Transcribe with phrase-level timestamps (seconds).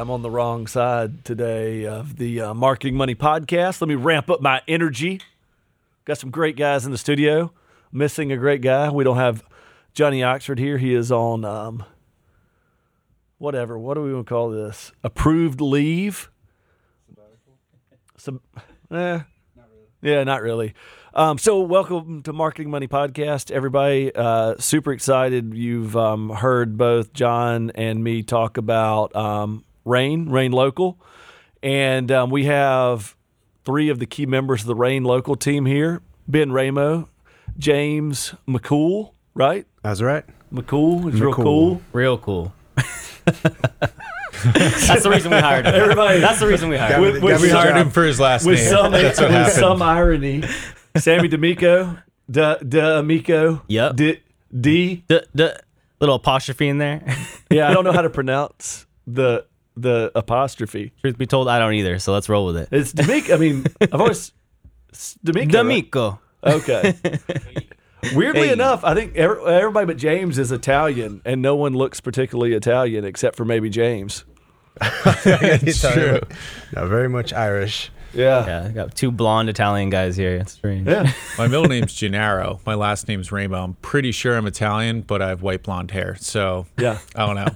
[0.00, 3.82] I'm on the wrong side today of the uh, Marketing Money podcast.
[3.82, 5.20] Let me ramp up my energy.
[6.06, 7.52] Got some great guys in the studio.
[7.92, 8.88] Missing a great guy.
[8.88, 9.44] We don't have
[9.92, 10.78] Johnny Oxford here.
[10.78, 11.84] He is on um,
[13.36, 13.78] whatever.
[13.78, 14.90] What do we want to call this?
[15.04, 16.30] Approved leave.
[18.16, 18.40] Some,
[18.90, 19.20] eh,
[20.00, 20.72] yeah, not really.
[21.12, 24.14] Um, so, welcome to Marketing Money Podcast, everybody.
[24.14, 25.52] Uh, super excited.
[25.52, 30.98] You've um, heard both John and me talk about um, Rain, Rain Local,
[31.62, 33.16] and um, we have
[33.64, 37.08] three of the key members of the Rain Local team here: Ben Ramo,
[37.58, 39.12] James McCool.
[39.34, 40.24] Right, That's right.
[40.52, 41.80] McCool is real cool.
[41.92, 42.52] Real cool.
[44.42, 45.74] That's the reason we hired him.
[45.74, 47.00] Everybody- That's the reason we hired him.
[47.02, 48.68] With- with We hired him for his last With name.
[48.68, 49.58] some, That's what with happened.
[49.58, 50.42] some irony,
[50.96, 51.96] Sammy D'Amico,
[52.30, 53.96] D D'Amico, Yep.
[53.96, 54.20] D.
[54.58, 55.48] D D- d-
[56.00, 57.02] little apostrophe in there.
[57.50, 59.44] Yeah, I don't know how to pronounce the
[59.82, 60.92] the apostrophe.
[61.00, 61.98] Truth be told, I don't either.
[61.98, 62.68] So let's roll with it.
[62.70, 63.34] It's D'Amico.
[63.34, 64.32] I mean, I've always
[64.88, 65.46] it's D'Amico.
[65.46, 65.62] right?
[65.62, 66.20] D'Amico.
[66.44, 66.94] Okay.
[68.14, 68.52] Weirdly Hey.
[68.52, 73.04] enough, I think every, everybody but James is Italian, and no one looks particularly Italian
[73.04, 74.24] except for maybe James.
[74.80, 76.20] it's true.
[76.74, 77.90] No, very much Irish.
[78.14, 78.46] Yeah.
[78.46, 80.36] Yeah, I got two blonde Italian guys here.
[80.36, 80.88] It's strange.
[80.88, 81.12] Yeah.
[81.38, 82.58] My middle name's Gennaro.
[82.66, 83.62] My last name's Rainbow.
[83.62, 86.16] I'm pretty sure I'm Italian, but I have white blonde hair.
[86.18, 86.98] So Yeah.
[87.14, 87.48] I don't know.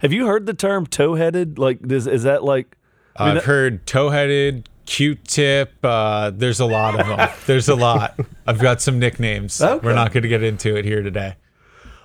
[0.00, 1.58] Have you heard the term tow-headed?
[1.58, 2.76] Like, is, is that like?
[3.16, 5.72] I mean, I've heard tow-headed, Q-tip.
[5.82, 7.30] Uh, there's a lot of them.
[7.46, 8.18] There's a lot.
[8.46, 9.60] I've got some nicknames.
[9.60, 9.84] Okay.
[9.84, 11.36] We're not going to get into it here today.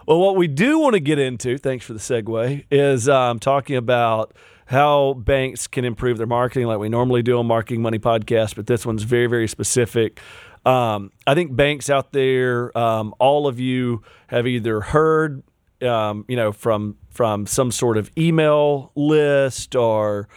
[0.08, 3.76] Well, what we do want to get into, thanks for the segue, is um, talking
[3.76, 4.34] about
[4.66, 8.68] how banks can improve their marketing like we normally do on Marketing Money Podcast, but
[8.68, 10.20] this one's very, very specific.
[10.66, 15.44] Um, I think banks out there, um, all of you have either heard,
[15.84, 20.28] um, you know, from from some sort of email list or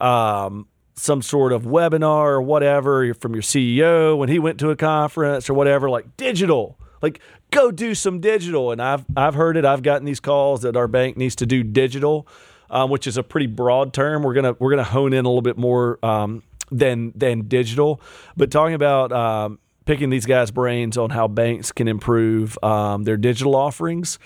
[0.00, 4.76] um, some sort of webinar or whatever from your CEO when he went to a
[4.76, 7.20] conference or whatever, like digital, like
[7.50, 8.72] go do some digital.
[8.72, 9.64] And I've I've heard it.
[9.64, 12.26] I've gotten these calls that our bank needs to do digital,
[12.70, 14.22] um, which is a pretty broad term.
[14.22, 18.00] We're gonna we're gonna hone in a little bit more um, than than digital,
[18.36, 19.12] but talking about.
[19.12, 24.18] Um, Picking these guys' brains on how banks can improve um, their digital offerings,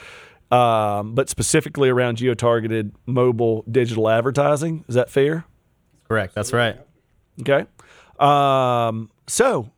[0.51, 4.85] um, but specifically around geo-targeted mobile digital advertising.
[4.89, 5.45] Is that fair?
[6.09, 6.35] Correct.
[6.35, 6.79] That's right.
[7.41, 7.67] Okay.
[8.19, 9.71] Um, so,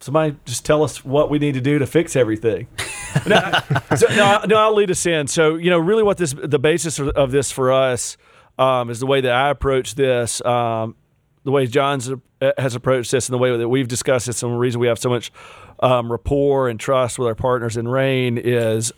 [0.00, 2.66] somebody just tell us what we need to do to fix everything.
[3.26, 3.60] no,
[3.96, 5.26] so, no, no, I'll lead us in.
[5.26, 8.16] So, you know, really what this, the basis of, of this for us
[8.58, 10.96] um, is the way that I approach this, um,
[11.44, 14.52] the way John's uh, has approached this, and the way that we've discussed this, and
[14.52, 15.32] the reason we have so much
[15.80, 18.92] um, rapport and trust with our partners in Rain is.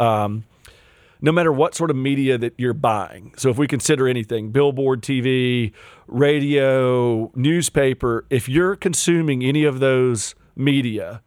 [1.20, 3.34] No matter what sort of media that you're buying.
[3.36, 5.72] So if we consider anything, billboard, TV,
[6.06, 11.22] radio, newspaper, if you're consuming any of those media,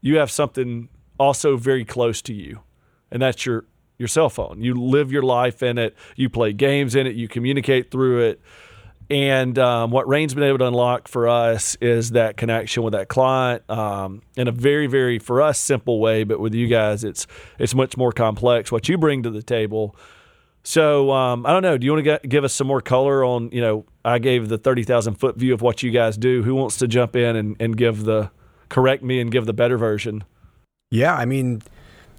[0.00, 2.60] you have something also very close to you.
[3.10, 3.64] And that's your
[3.98, 4.62] your cell phone.
[4.62, 8.40] You live your life in it, you play games in it, you communicate through it.
[9.10, 13.08] And um, what Rain's been able to unlock for us is that connection with that
[13.08, 16.24] client um, in a very, very for us simple way.
[16.24, 17.26] But with you guys, it's
[17.58, 18.70] it's much more complex.
[18.70, 19.96] What you bring to the table.
[20.62, 21.78] So um, I don't know.
[21.78, 23.50] Do you want to give us some more color on?
[23.50, 26.42] You know, I gave the thirty thousand foot view of what you guys do.
[26.42, 28.30] Who wants to jump in and, and give the
[28.68, 30.24] correct me and give the better version?
[30.90, 31.62] Yeah, I mean,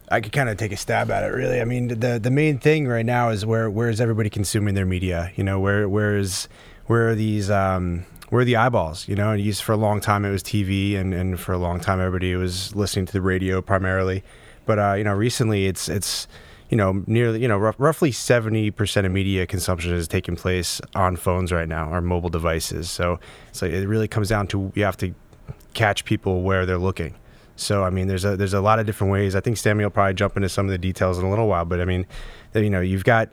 [0.09, 1.27] I could kind of take a stab at it.
[1.27, 4.73] Really, I mean, the the main thing right now is where where is everybody consuming
[4.73, 5.31] their media?
[5.35, 6.47] You know, where where is
[6.89, 9.07] where are these um, where are the eyeballs?
[9.07, 11.57] You know, and used for a long time it was TV, and and for a
[11.59, 14.23] long time everybody was listening to the radio primarily.
[14.65, 16.27] But uh, you know, recently it's it's
[16.71, 20.81] you know nearly you know rough, roughly seventy percent of media consumption is taking place
[20.95, 22.89] on phones right now, or mobile devices.
[22.89, 23.19] So
[23.51, 25.13] so it really comes down to you have to
[25.75, 27.13] catch people where they're looking.
[27.55, 29.35] So I mean, there's a there's a lot of different ways.
[29.35, 31.65] I think Sammy will probably jump into some of the details in a little while,
[31.65, 32.07] but I mean,
[32.55, 33.29] you know, you've got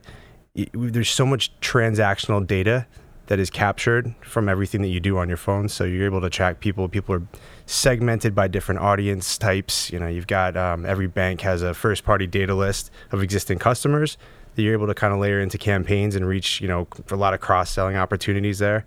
[0.75, 2.87] there's so much transactional data
[3.27, 5.69] that is captured from everything that you do on your phone.
[5.69, 6.89] So you're able to track people.
[6.89, 7.23] People are
[7.67, 9.91] segmented by different audience types.
[9.91, 13.59] You know, you've got um, every bank has a first party data list of existing
[13.59, 14.17] customers
[14.55, 17.35] that you're able to kind of layer into campaigns and reach, you know, a lot
[17.35, 18.85] of cross selling opportunities there.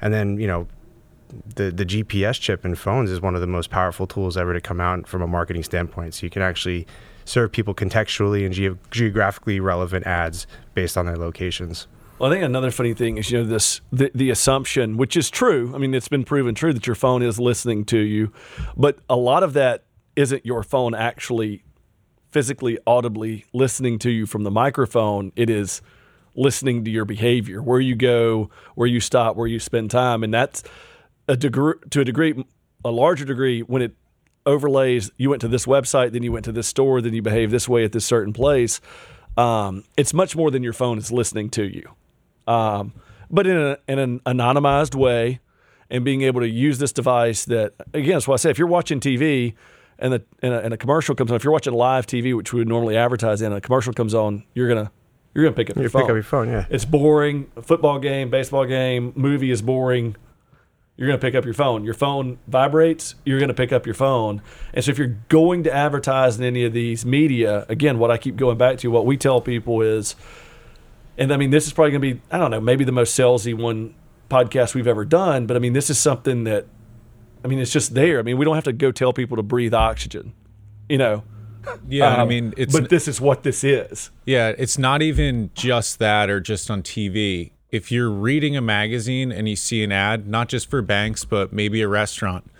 [0.00, 0.66] And then, you know,
[1.54, 4.60] the the GPS chip in phones is one of the most powerful tools ever to
[4.60, 6.14] come out from a marketing standpoint.
[6.14, 6.86] So you can actually
[7.24, 11.86] serve people contextually and ge- geographically relevant ads based on their locations.
[12.22, 15.28] Well, I think another funny thing is you know this the, the assumption, which is
[15.28, 15.72] true.
[15.74, 18.32] I mean, it's been proven true that your phone is listening to you,
[18.76, 21.64] but a lot of that isn't your phone actually
[22.30, 25.32] physically audibly listening to you from the microphone.
[25.34, 25.82] It is
[26.36, 30.32] listening to your behavior, where you go, where you stop, where you spend time, and
[30.32, 30.62] that's
[31.26, 32.44] a degree to a degree,
[32.84, 33.96] a larger degree when it
[34.46, 35.10] overlays.
[35.16, 37.68] You went to this website, then you went to this store, then you behave this
[37.68, 38.80] way at this certain place.
[39.36, 41.90] Um, it's much more than your phone is listening to you
[42.46, 42.92] um,
[43.30, 45.40] but in, a, in an anonymized way
[45.90, 48.68] and being able to use this device that again that's why i say if you're
[48.68, 49.54] watching tv
[49.98, 52.52] and, the, and, a, and a commercial comes on if you're watching live tv which
[52.52, 54.90] we would normally advertise in a commercial comes on you're gonna
[55.34, 56.66] you're gonna pick up You your pick phone up your phone, yeah.
[56.70, 60.16] it's boring a football game baseball game movie is boring
[60.96, 61.84] you're going to pick up your phone.
[61.84, 64.42] Your phone vibrates, you're going to pick up your phone.
[64.74, 68.18] And so if you're going to advertise in any of these media, again, what I
[68.18, 70.14] keep going back to, what we tell people is,
[71.18, 73.18] and I mean, this is probably going to be, I don't know, maybe the most
[73.18, 73.94] salesy one
[74.30, 76.66] podcast we've ever done, but I mean, this is something that,
[77.44, 78.18] I mean, it's just there.
[78.18, 80.32] I mean, we don't have to go tell people to breathe oxygen,
[80.88, 81.24] you know?
[81.88, 84.10] Yeah, I Um, mean, it's but this is what this is.
[84.26, 87.52] Yeah, it's not even just that or just on TV.
[87.70, 91.52] If you're reading a magazine and you see an ad, not just for banks, but
[91.52, 92.50] maybe a restaurant,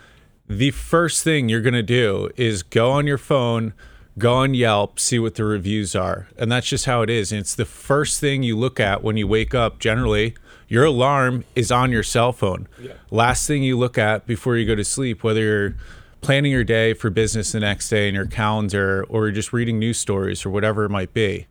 [0.49, 3.75] the first thing you're going to do is go on your phone,
[4.19, 6.29] go on Yelp, see what the reviews are.
[6.38, 7.32] And that's just how it is.
[7.32, 9.79] And it's the first thing you look at when you wake up.
[9.79, 10.35] Generally,
[10.69, 12.69] your alarm is on your cell phone.
[13.11, 15.75] Last thing you look at before you go to sleep, whether you're
[16.20, 19.79] planning your day for business the next day in your calendar or you're just reading
[19.79, 21.49] news stories or whatever it might be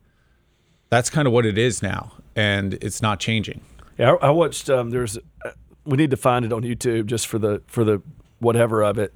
[0.89, 3.59] that's kind of what it is now and it's not changing
[3.97, 4.69] Yeah, I, I watched.
[4.69, 5.17] Um, there's.
[5.17, 5.51] Uh,
[5.85, 8.01] we need to find it on YouTube just for the for the
[8.39, 9.15] whatever of it.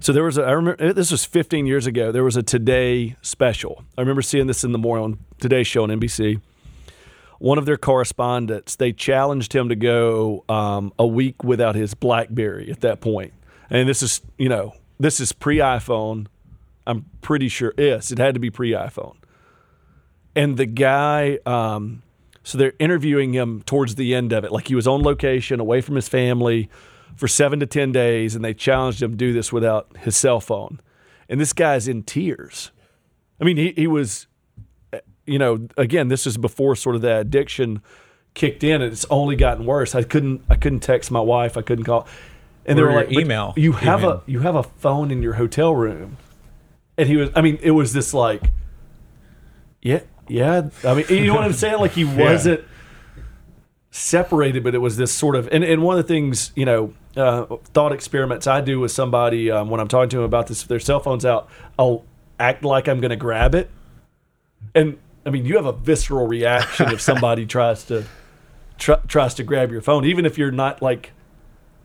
[0.00, 0.42] So there was a.
[0.42, 2.10] I remember this was 15 years ago.
[2.10, 3.84] There was a Today special.
[3.98, 6.40] I remember seeing this in the morning Today Show on NBC.
[7.38, 12.70] One of their correspondents they challenged him to go um, a week without his BlackBerry
[12.70, 13.34] at that point.
[13.68, 16.28] And this is you know this is pre iPhone.
[16.86, 19.16] I'm pretty sure yes, it had to be pre iPhone.
[20.34, 21.38] And the guy.
[21.44, 22.02] Um,
[22.42, 25.82] so they're interviewing him towards the end of it, like he was on location, away
[25.82, 26.70] from his family,
[27.16, 30.40] for seven to ten days, and they challenged him to do this without his cell
[30.40, 30.80] phone.
[31.28, 32.70] And this guy's in tears.
[33.40, 34.26] I mean, he he was,
[35.26, 37.82] you know, again, this is before sort of that addiction
[38.34, 39.94] kicked in, and it's only gotten worse.
[39.94, 42.06] I couldn't I couldn't text my wife, I couldn't call,
[42.66, 45.34] and they were like, email, You have even." a you have a phone in your
[45.34, 46.16] hotel room."
[46.98, 48.50] And he was, I mean, it was this like,
[49.80, 50.68] yeah, yeah.
[50.84, 51.78] I mean, you know what I'm saying?
[51.78, 52.62] Like he wasn't
[53.90, 56.92] separated, but it was this sort of, and, and one of the things, you know,
[57.16, 60.62] uh, thought experiments I do with somebody um, when I'm talking to them about this,
[60.62, 61.48] if their cell phone's out,
[61.78, 62.04] I'll
[62.38, 63.70] act like I'm going to grab it.
[64.74, 68.04] And I mean, you have a visceral reaction if somebody tries to
[68.78, 71.12] tr- tries to grab your phone, even if you're not like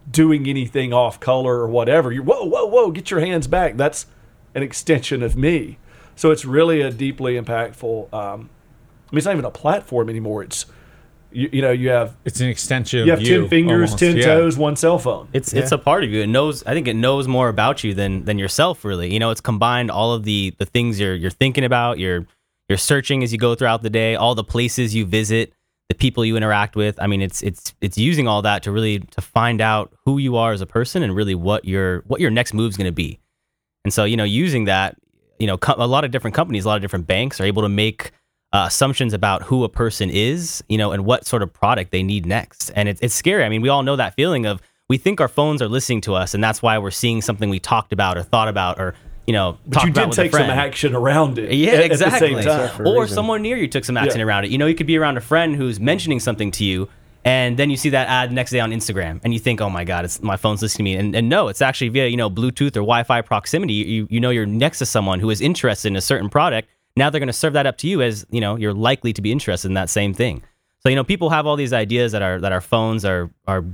[0.10, 2.12] doing anything off color or whatever.
[2.12, 3.78] You're whoa, whoa, whoa, get your hands back.
[3.78, 4.06] That's
[4.54, 5.80] an extension of me.
[6.16, 8.14] So it's really a deeply impactful.
[8.14, 8.50] Um,
[9.10, 10.44] I mean, it's not even a platform anymore.
[10.44, 10.66] It's
[11.36, 14.00] you, you know, you have it's an extension you of have you ten fingers, almost.
[14.00, 14.24] ten Yeah.
[14.26, 15.28] toes, one cell phone.
[15.34, 16.22] It's it's a part of you.
[16.22, 16.64] It knows.
[16.66, 18.84] I think it knows more about you than than yourself.
[18.86, 22.00] Really, you know, it's combined all of the the things you're you're thinking about.
[22.00, 22.26] You're
[22.70, 24.16] you're searching as you go throughout the day.
[24.16, 25.54] All the places you visit,
[25.90, 27.00] the people you interact with.
[27.02, 30.38] I mean, it's it's it's using all that to really to find out who you
[30.38, 33.20] are as a person and really what your what your next move's going to be.
[33.84, 34.98] And so, you know, using that,
[35.38, 37.62] you know, co- a lot of different companies, a lot of different banks are able
[37.62, 38.12] to make
[38.54, 42.04] uh, assumptions about who a person is, you know, and what sort of product they
[42.04, 42.70] need next.
[42.76, 43.44] And it's it's scary.
[43.44, 46.14] I mean, we all know that feeling of we think our phones are listening to
[46.16, 48.94] us, and that's why we're seeing something we talked about or thought about or
[49.28, 51.52] you know, but talked you about did with a take some action around it.
[51.52, 52.36] Yeah, at, exactly.
[52.36, 52.78] At the same time.
[52.78, 53.16] for Or reason.
[53.16, 54.26] someone near you took some action Yeah.
[54.28, 54.52] around it.
[54.52, 56.88] You know, you could be around a friend who's mentioning something to you,
[57.24, 59.84] and then you see that ad next day on Instagram, and you think, "Oh my
[59.84, 62.30] God, it's my phone's listening to me." And, and no, it's actually via you know
[62.30, 63.74] Bluetooth or Wi-Fi proximity.
[63.74, 66.70] You you know you're next to someone who is interested in a certain product.
[66.98, 69.22] Now they're going to serve that up to you as you know you're likely to
[69.22, 70.44] be interested in that same thing.
[70.80, 73.66] So you know people have all these ideas that our that our phones are are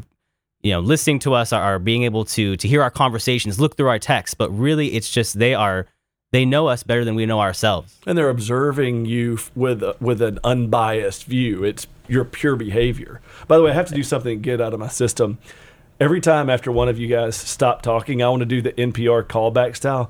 [0.62, 3.78] you know listening to us are, are being able to to hear our conversations, look
[3.78, 5.88] through our texts, but really it's just they are
[6.32, 8.00] they know us better than we know ourselves.
[8.08, 11.64] and they're observing you with a, with an unbiased view.
[11.64, 13.22] It's your pure behavior.
[13.48, 15.40] By the way, I have to do something to get out of my system.
[16.00, 19.24] every time after one of you guys stop talking, I want to do the NPR
[19.24, 20.10] callback style.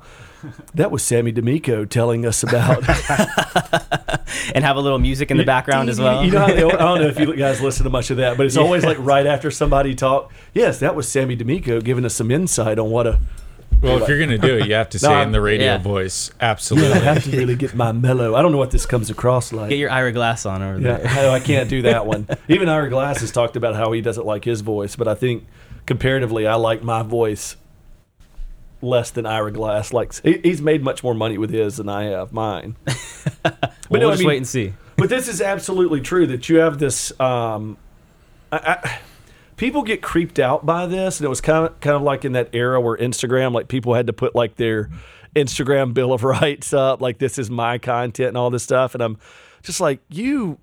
[0.74, 2.78] That was Sammy D'Amico telling us about.
[4.54, 6.24] and have a little music in the background as well.
[6.24, 8.46] You know, they, I don't know if you guys listen to much of that, but
[8.46, 10.32] it's always like right after somebody talk.
[10.54, 13.20] Yes, that was Sammy D'Amico giving us some insight on what a.
[13.80, 15.66] Well, if you're gonna do it, you have to say No, it in the radio
[15.66, 15.78] yeah.
[15.78, 16.30] voice.
[16.40, 17.00] I Absolutely.
[17.00, 18.36] have to really get my mellow.
[18.36, 19.70] I don't know what this comes across like.
[19.70, 21.14] Get your Ira Glass on over Yeah, there.
[21.16, 22.28] no, I can't do that one.
[22.48, 25.46] Even Ira Glass has talked about how he doesn't like his voice, but I think
[25.84, 27.56] comparatively, I like my voice
[28.82, 30.20] less than Ira Glass likes.
[30.20, 32.76] He, he's made much more money with his than I have mine.
[33.42, 34.74] but Well, no, we'll I just mean- wait and see.
[34.96, 37.18] but this is absolutely true that you have this.
[37.20, 37.76] Um,
[38.50, 38.98] I, I,
[39.56, 42.32] people get creeped out by this, and it was kind of kind of like in
[42.32, 44.90] that era where Instagram, like people had to put like their
[45.34, 49.02] Instagram bill of rights up, like this is my content and all this stuff, and
[49.02, 49.16] I'm
[49.62, 50.58] just like you.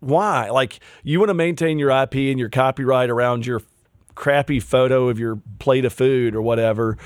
[0.00, 0.50] Why?
[0.50, 3.62] Like you want to maintain your IP and your copyright around your
[4.14, 6.96] crappy photo of your plate of food or whatever,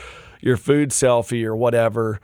[0.40, 2.20] your food selfie or whatever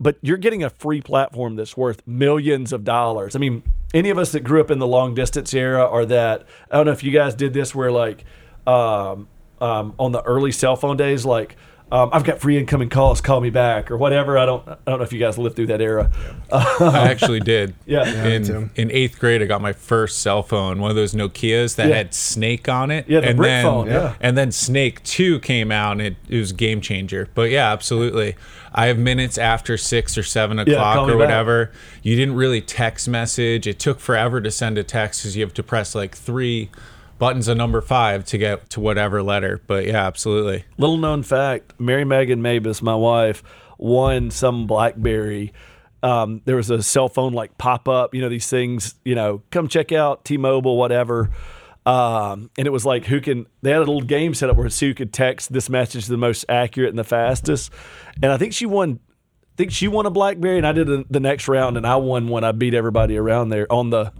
[0.00, 3.36] but you're getting a free platform that's worth millions of dollars.
[3.36, 3.62] I mean,
[3.92, 6.86] any of us that grew up in the long distance era or that I don't
[6.86, 8.24] know if you guys did this where like
[8.66, 9.28] um,
[9.60, 11.56] um, on the early cell phone days, like
[11.92, 14.38] um, I've got free incoming calls, call me back or whatever.
[14.38, 16.10] I don't I don't know if you guys lived through that era.
[16.52, 17.74] I actually did.
[17.86, 18.04] Yeah.
[18.06, 21.74] Yeah, in in eighth grade, I got my first cell phone, one of those Nokia's
[21.76, 21.96] that Yeah.
[21.96, 23.08] had Snake on it.
[23.08, 24.14] Yeah, the and brick then, phone, yeah.
[24.20, 27.28] And then Snake Two came out, and it, it was a game changer.
[27.34, 28.36] But yeah, absolutely.
[28.72, 31.26] I have minutes after six or seven o'clock me or back.
[31.26, 31.72] whatever.
[32.04, 33.66] You didn't really text message.
[33.66, 36.70] It took forever to send a text because you have to press like three
[37.20, 39.60] buttons a number five to get to whatever letter.
[39.68, 40.64] But yeah, absolutely.
[40.78, 43.44] Little known fact: Mary Megan Mabus, my wife,
[43.78, 45.52] won some BlackBerry.
[46.02, 49.42] Um, there was a cell phone like pop up, you know, these things, you know,
[49.50, 51.28] come check out T-Mobile, whatever.
[51.84, 54.68] Um, and it was like who can they had a little game set up where
[54.68, 57.70] Sue could text this message the most accurate and the fastest.
[58.22, 58.98] And I think she won.
[59.54, 61.96] I think she won a BlackBerry, and I did a, the next round, and I
[61.96, 62.44] won one.
[62.44, 64.12] I beat everybody around there on the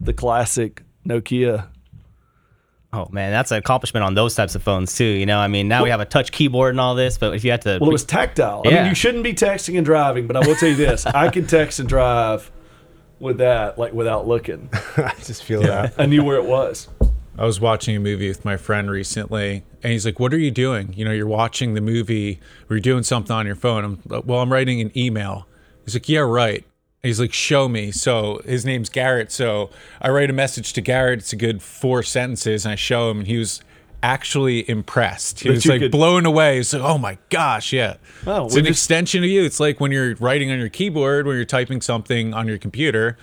[0.00, 1.68] the classic Nokia.
[2.96, 5.04] Oh man, that's an accomplishment on those types of phones too.
[5.04, 7.44] You know, I mean, now we have a touch keyboard and all this, but if
[7.44, 8.62] you had to, Well, it was tactile.
[8.64, 8.88] I mean, Yeah.
[8.88, 11.78] you shouldn't be texting and driving, but I will tell you this: I can text
[11.78, 12.50] and drive
[13.20, 14.70] with that, like without looking.
[14.96, 15.94] I just feel that.
[15.98, 16.88] I knew where it was.
[17.38, 20.50] I was watching a movie with my friend recently, and he's like, "What are you
[20.50, 20.94] doing?
[20.96, 24.40] You know, you're watching the movie, or you're doing something on your phone." I'm well,
[24.40, 25.46] I'm writing an email.
[25.84, 26.64] He's like, "Yeah, right."
[27.02, 29.30] And he's like, "Show me." So his name's Garrett.
[29.30, 31.20] So I write a message to Garrett.
[31.20, 33.60] It's a good four sentences, and I show him, and he was
[34.02, 35.40] actually impressed.
[35.40, 36.56] He That was like could- blown away.
[36.56, 37.94] He's like, "Oh my gosh, yeah."
[38.26, 39.44] Oh, it's an just- extension of you.
[39.44, 43.16] It's like when you're writing on your keyboard, when you're typing something on your computer.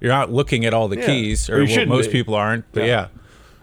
[0.00, 1.06] You're not looking at all the Yeah.
[1.06, 2.12] keys, Or or you well, most be.
[2.12, 2.70] people aren't.
[2.72, 2.86] But Yeah.
[2.86, 3.06] yeah.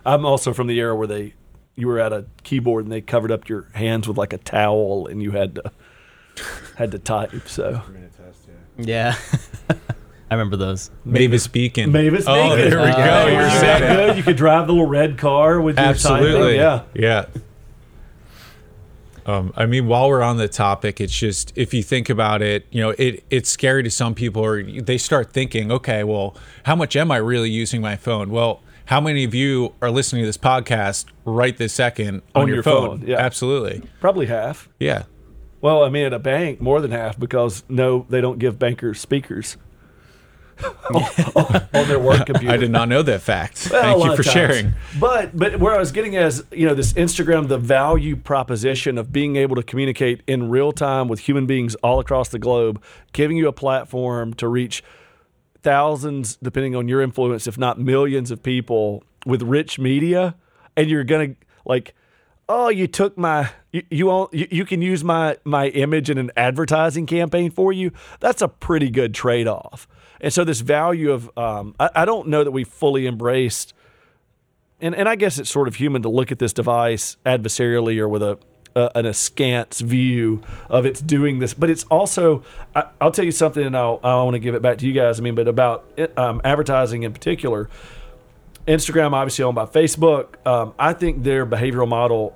[0.06, 1.36] I'm also from the era where they,
[1.76, 5.06] you were at a keyboard and they covered up your hands with like a towel,
[5.08, 5.72] and you had to
[6.78, 7.48] had to type.
[7.48, 7.82] So
[8.88, 9.16] yeah,
[9.70, 10.92] I remember those.
[11.06, 11.92] Mavis Beacon.
[11.92, 12.34] Mavis Beacon.
[12.52, 12.70] Oh, Beacon.
[12.70, 12.98] there we go.
[13.02, 14.18] Uh, You're you that good.
[14.18, 16.56] You could drive the little red car with your Absolutely.
[16.56, 16.84] Yeah.
[16.94, 17.26] Yeah.
[19.26, 22.66] Um, I mean, while we're on the topic, it's just if you think about it,
[22.72, 26.76] you know, it it's scary to some people, or they start thinking, okay, well, how
[26.76, 28.32] much am I really using my phone?
[28.32, 32.48] Well, how many of you are listening to this podcast right this second on, On
[32.48, 33.00] your, your phone?
[33.00, 33.18] phone, yeah.
[33.20, 33.84] Absolutely.
[34.00, 34.70] Probably half.
[34.80, 35.04] Yeah.
[35.62, 39.00] Well, I mean, at a bank, more than half because no, they don't give bankers
[39.00, 39.58] speakers
[40.94, 42.54] on their work computer.
[42.54, 43.70] I did not know that fact.
[43.72, 44.74] Well, Thank you for sharing.
[45.00, 49.12] But but where I was getting as you know this Instagram, the value proposition of
[49.12, 52.82] being able to communicate in real time with human beings all across the globe,
[53.14, 54.84] giving you a platform to reach
[55.62, 60.36] thousands, depending on your influence, if not millions of people with rich media,
[60.76, 61.94] and you're gonna like.
[62.54, 66.18] Oh, you took my you you, all, you you can use my my image in
[66.18, 67.92] an advertising campaign for you.
[68.20, 69.88] That's a pretty good trade off.
[70.20, 73.74] And so this value of um, I, I don't know that we fully embraced
[74.82, 78.10] and and I guess it's sort of human to look at this device adversarially or
[78.10, 78.38] with a,
[78.76, 82.44] an askance view of it's doing this, but it's also
[82.76, 84.92] I, I'll tell you something, and I'll I want to give it back to you
[84.92, 85.22] guys.
[85.22, 87.70] I mean, but about um, advertising in particular,
[88.68, 90.46] Instagram obviously owned by Facebook.
[90.46, 92.36] Um, I think their behavioral model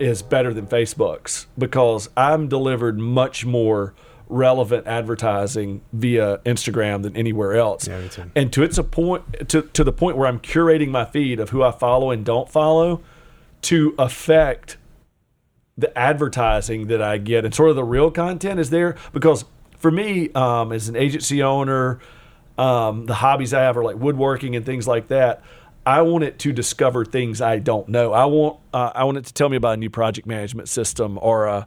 [0.00, 3.94] is better than Facebook's because I'm delivered much more
[4.28, 7.88] relevant advertising via Instagram than anywhere else.
[7.88, 8.08] Yeah.
[8.36, 11.50] And to its a point to, to the point where I'm curating my feed of
[11.50, 13.02] who I follow and don't follow
[13.62, 14.76] to affect
[15.76, 19.44] the advertising that I get and sort of the real content is there because
[19.78, 22.00] for me um, as an agency owner,
[22.58, 25.42] um, the hobbies I have are like woodworking and things like that.
[25.88, 28.12] I want it to discover things I don't know.
[28.12, 31.18] I want uh, I want it to tell me about a new project management system
[31.22, 31.66] or a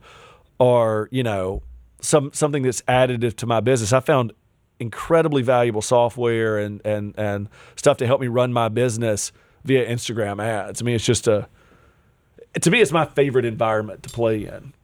[0.59, 1.63] or you know
[2.01, 3.91] some something that's additive to my business.
[3.91, 4.33] I found
[4.79, 9.31] incredibly valuable software and and and stuff to help me run my business
[9.63, 10.83] via Instagram ads.
[10.83, 11.47] I mean, it's just a
[12.61, 14.75] to me, it's my favorite environment to play in.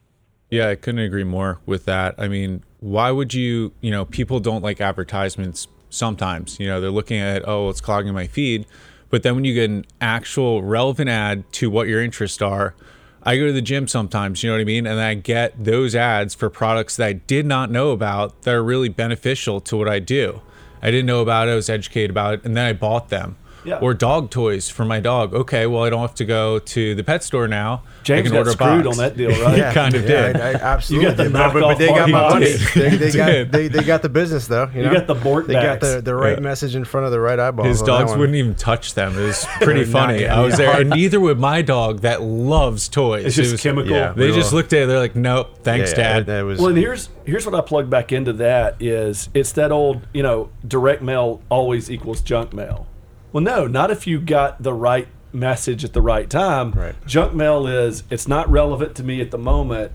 [0.50, 2.16] Yeah, I couldn't agree more with that.
[2.18, 6.60] I mean, why would you, you know, people don't like advertisements sometimes.
[6.60, 8.66] You know, they're looking at, oh, it's clogging my feed.
[9.10, 12.76] But then when you get an actual relevant ad to what your interests are,
[13.24, 14.88] I go to the gym sometimes, you know what I mean?
[14.88, 18.64] And I get those ads for products that I did not know about that are
[18.64, 20.42] really beneficial to what I do.
[20.82, 23.36] I didn't know about it, I was educated about it, and then I bought them.
[23.68, 23.80] Yeah.
[23.80, 25.34] Or dog toys for my dog.
[25.34, 27.84] Okay, well, I don't have to go to the pet store now.
[27.86, 28.98] I James can got order a screwed box.
[28.98, 29.58] on that deal, right?
[29.58, 30.38] yeah, kind of yeah, did.
[30.38, 31.34] I, I absolutely You got the did.
[31.34, 32.58] But- but, they got my Barbie money.
[32.76, 33.12] They, they
[33.44, 34.70] got they, they got the business though.
[34.74, 36.40] You, You got the Bort They got the, the right Yeah.
[36.40, 37.66] message in front of the right eyeball.
[37.66, 39.18] His dogs wouldn't even touch them.
[39.20, 40.28] It was pretty They're not funny.
[40.28, 43.26] I was there, and neither would my dog that loves toys.
[43.26, 43.92] It's It just was- chemical.
[43.92, 44.14] yeah.
[44.14, 44.88] They just looked at it.
[44.88, 47.62] They're like, "Nope, thanks, yeah, Dad." That, that was Well, and here's here's what I
[47.62, 52.54] plug back into that is it's that old you know direct mail always equals junk
[52.54, 52.88] mail.
[53.38, 56.72] Well, no, not if you got the right message at the right time.
[56.72, 56.96] Right.
[57.06, 59.92] Junk mail is it's not relevant to me at the moment.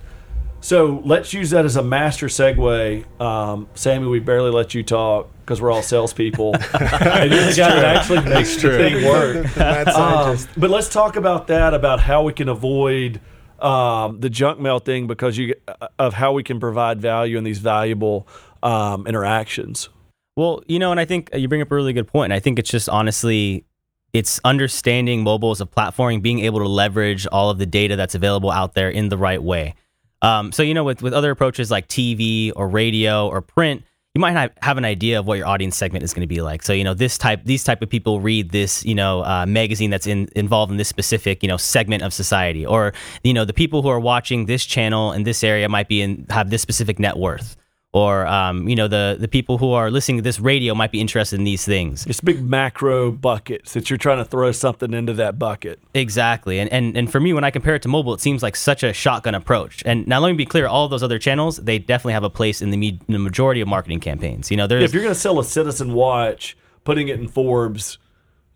[0.60, 3.20] So let's use that as a master segue.
[3.20, 7.74] Um, Sammy, we barely let you talk because we're all salespeople, and you're the guy
[7.74, 9.44] that actually makes the thing work.
[9.92, 13.20] Um, but let's talk about that about how we can avoid
[13.58, 15.56] um, the junk mail thing because you
[15.98, 18.28] of how we can provide value in these valuable
[18.62, 19.88] um, interactions.
[20.36, 22.32] Well, you know, and I think you bring up a really good point.
[22.32, 23.64] And I think it's just honestly,
[24.12, 28.14] it's understanding mobile as a platform, being able to leverage all of the data that's
[28.14, 29.74] available out there in the right way.
[30.22, 33.82] Um, so, you know, with, with other approaches like TV or radio or print,
[34.14, 36.42] you might not have an idea of what your audience segment is going to be
[36.42, 36.62] like.
[36.62, 39.88] So, you know, this type, these type of people read this, you know, uh, magazine
[39.88, 42.92] that's in, involved in this specific, you know, segment of society, or
[43.24, 46.26] you know, the people who are watching this channel in this area might be in
[46.28, 47.56] have this specific net worth,
[47.92, 51.00] or um, you know, the the people who are listening to this radio might be
[51.00, 52.06] interested in these things.
[52.06, 55.78] It's big macro buckets that you're trying to throw something into that bucket.
[55.94, 56.58] Exactly.
[56.58, 58.82] And, and and for me, when I compare it to mobile, it seems like such
[58.82, 59.82] a shotgun approach.
[59.84, 62.30] And now let me be clear, all of those other channels, they definitely have a
[62.30, 64.50] place in the, me- in the majority of marketing campaigns.
[64.50, 67.98] You know, there's If you're going to sell a Citizen watch, putting it in Forbes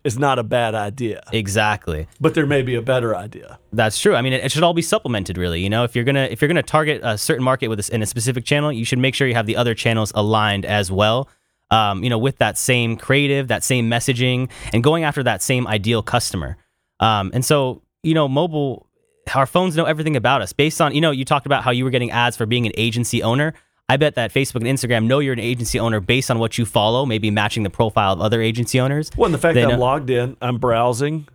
[0.07, 2.07] is not a bad idea, exactly.
[2.19, 3.59] but there may be a better idea.
[3.73, 4.15] That's true.
[4.15, 5.61] I mean, it, it should all be supplemented, really.
[5.61, 8.01] You know, if you're gonna if you're gonna target a certain market with a, in
[8.01, 11.29] a specific channel, you should make sure you have the other channels aligned as well.
[11.69, 15.67] Um, you know, with that same creative, that same messaging, and going after that same
[15.67, 16.55] ideal customer.
[17.01, 18.87] Um, and so, you know, mobile,
[19.35, 20.95] our phones know everything about us based on.
[20.95, 23.53] You know, you talked about how you were getting ads for being an agency owner.
[23.89, 26.65] I bet that Facebook and Instagram know you're an agency owner based on what you
[26.65, 29.09] follow, maybe matching the profile of other agency owners.
[29.15, 31.25] Well, and the fact They that I'm logged in, I'm browsing,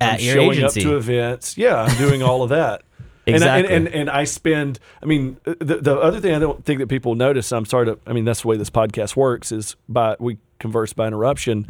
[0.00, 0.80] I'm At your showing agency.
[0.80, 1.56] up to events.
[1.56, 2.82] Yeah, I'm doing all of that.
[2.82, 2.92] Exactly.
[3.24, 4.80] And, I, and, and and I spend.
[5.00, 7.52] I mean, the, the other thing I don't think that people notice.
[7.52, 7.98] I'm sorry to.
[8.04, 9.52] I mean, that's the way this podcast works.
[9.52, 11.68] Is by we converse by interruption.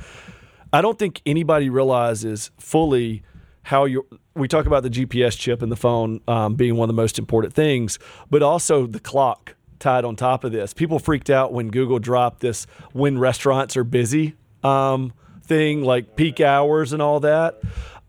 [0.72, 3.22] I don't think anybody realizes fully
[3.64, 4.07] how you.
[4.35, 7.18] We talk about the GPS chip in the phone um, being one of the most
[7.18, 7.98] important things,
[8.31, 9.51] but also the clock
[9.82, 10.72] tied on top of this.
[10.72, 15.12] People freaked out when Google dropped this when restaurants are busy um,
[15.44, 17.60] thing, like peak hours and all that.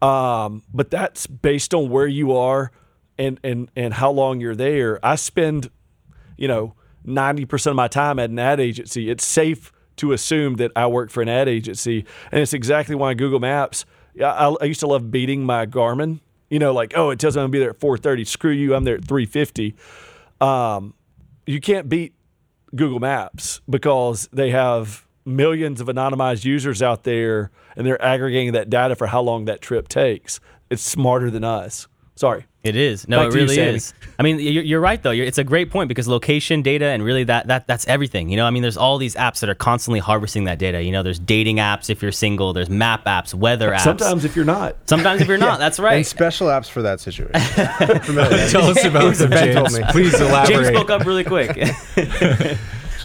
[0.02, 2.72] Um, but that's based on where you are
[3.18, 5.00] and, and, and how long you're there.
[5.06, 5.70] I spend,
[6.38, 9.10] you know, 90% of my time at an ad agency.
[9.10, 12.06] It's safe to assume that I work for an ad agency.
[12.32, 13.86] And it's exactly why Google Maps,
[14.20, 16.20] I, I- I used to love beating my Garmin.
[16.50, 18.28] You know, like, oh, it tells me I'm gonna be there at 4:30.
[18.28, 19.74] Screw you, I'm there at 3:50.
[20.40, 20.94] Um,
[21.46, 22.14] you can't beat
[22.76, 28.70] Google Maps because they have millions of anonymized users out there and they're aggregating that
[28.70, 30.40] data for how long that trip takes.
[30.70, 31.88] It's smarter than us.
[32.16, 32.46] Sorry.
[32.64, 33.10] It is.
[33.10, 33.94] No, Back it to you, really is.
[34.18, 35.12] I mean, you're, you're right though.
[35.12, 38.30] You're, it's a great point because location data and really that that that's everything.
[38.30, 40.82] You know, I mean, there's all these apps that are constantly harvesting that data.
[40.82, 42.54] You know, there's dating apps if you're single.
[42.54, 43.82] There's map apps, weather apps.
[43.82, 44.78] Sometimes if you're not.
[44.86, 45.98] Sometimes if you're not, that's right.
[45.98, 47.34] And special apps for that situation.
[48.50, 49.80] Tell us about them, James.
[49.92, 50.64] Please elaborate.
[50.64, 51.58] James spoke up really quick.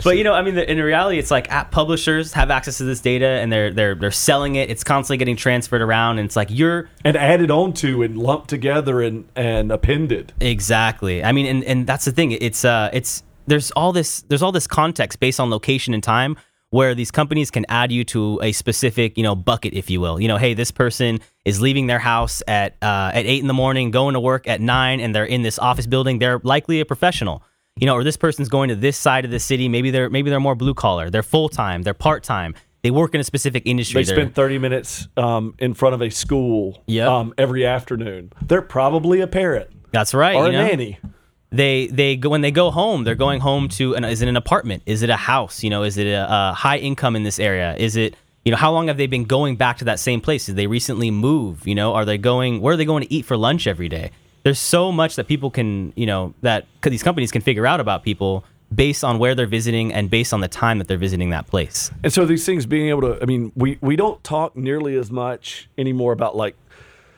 [0.04, 2.84] but you know, I mean, the, in reality, it's like app publishers have access to
[2.84, 4.70] this data and they're they're they're selling it.
[4.70, 9.02] It's constantly getting transferred around, and it's like you're And added onto and lumped together
[9.02, 10.32] and, and appended.
[10.40, 11.22] Exactly.
[11.22, 12.32] I mean, and, and that's the thing.
[12.32, 16.36] It's uh, it's there's all this there's all this context based on location and time
[16.70, 20.20] where these companies can add you to a specific you know bucket, if you will.
[20.20, 23.54] You know, hey, this person is leaving their house at uh, at eight in the
[23.54, 26.18] morning, going to work at nine, and they're in this office building.
[26.18, 27.42] They're likely a professional.
[27.80, 29.68] You know, or this person's going to this side of the city.
[29.68, 31.10] Maybe they're maybe they're more blue collar.
[31.10, 31.82] They're full time.
[31.82, 32.54] They're part time.
[32.82, 34.02] They work in a specific industry.
[34.02, 37.08] They They're- spend 30 minutes um, in front of a school Yep.
[37.08, 38.32] um, every afternoon.
[38.46, 40.36] They're probably a parent that's right.
[40.36, 40.66] or a know?
[40.66, 40.98] nanny.
[41.50, 44.36] they they go when they go home they're going home to an is it an
[44.36, 47.38] apartment is it a house you know is it a, a high income in this
[47.40, 48.14] area is it
[48.44, 50.66] you know how long have they been going back to that same place did they
[50.66, 53.66] recently move you know are they going where are they going to eat for lunch
[53.66, 54.10] every day
[54.48, 58.02] there's so much that people can you know that these companies can figure out about
[58.02, 61.46] people based on where they're visiting and based on the time that they're visiting that
[61.46, 64.96] place And so these things being able to, I mean, we, we don't talk nearly
[64.96, 66.54] as much anymore about like,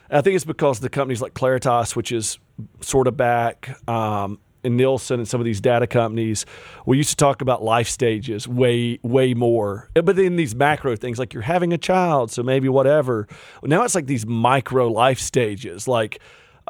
[0.09, 2.37] I think it's because the companies like Claritas, which is
[2.81, 6.45] sort of back, um, and Nielsen and some of these data companies,
[6.85, 9.89] we used to talk about life stages way, way more.
[9.93, 13.27] But then these macro things, like you're having a child, so maybe whatever.
[13.63, 15.87] Now it's like these micro life stages.
[15.87, 16.19] Like,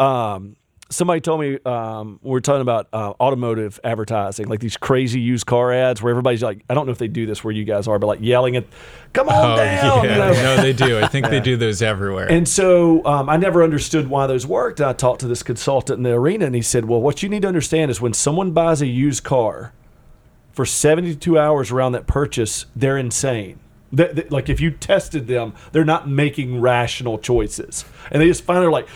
[0.02, 0.56] um,
[0.90, 5.46] somebody told me um, we we're talking about uh, automotive advertising, like these crazy used
[5.46, 7.88] car ads where everybody's like, I don't know if they do this where you guys
[7.88, 8.66] are, but like yelling at,
[9.14, 10.56] "Come on Oh down!" yeah, you know?
[10.56, 11.00] no, they do.
[11.00, 12.30] I think they do those everywhere.
[12.30, 14.82] And so um, I never understood why those worked.
[14.82, 17.44] I talked to this consultant in the arena, and he said, "Well, what you need
[17.44, 19.72] to understand is when someone buys a used car
[20.52, 23.60] for 72 hours around that purchase, they're insane."
[23.94, 28.44] That, that- like if you tested them, they're not making rational choices, and they just
[28.44, 28.88] finally are like,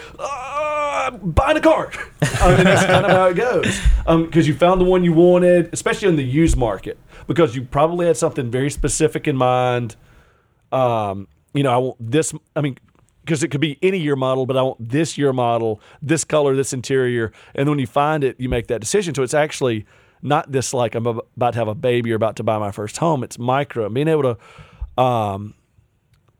[0.95, 1.91] "Ah, buying a car.
[2.21, 3.79] I mean, that's kind of how it goes
[4.25, 8.07] because you found the one you wanted, especially in the used market, because you probably
[8.07, 9.95] had something very specific in mind
[10.71, 12.33] um, you know, I want this.
[12.55, 12.77] I mean,
[13.23, 16.55] because it could be any year model, but I want this year model, this color,
[16.55, 19.15] this interior, and when you find it, you make that decision.
[19.15, 19.85] So it's actually
[20.21, 22.97] not this like I'm about to have a baby or about to buy my first
[22.97, 23.23] home.
[23.23, 23.89] It's micro.
[23.89, 25.55] Being able to um,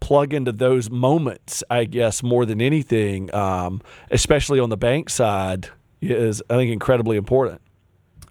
[0.05, 5.69] plug into those moments, I guess, more than anything, um, especially on the bank side,
[5.99, 7.59] is I think incredibly important.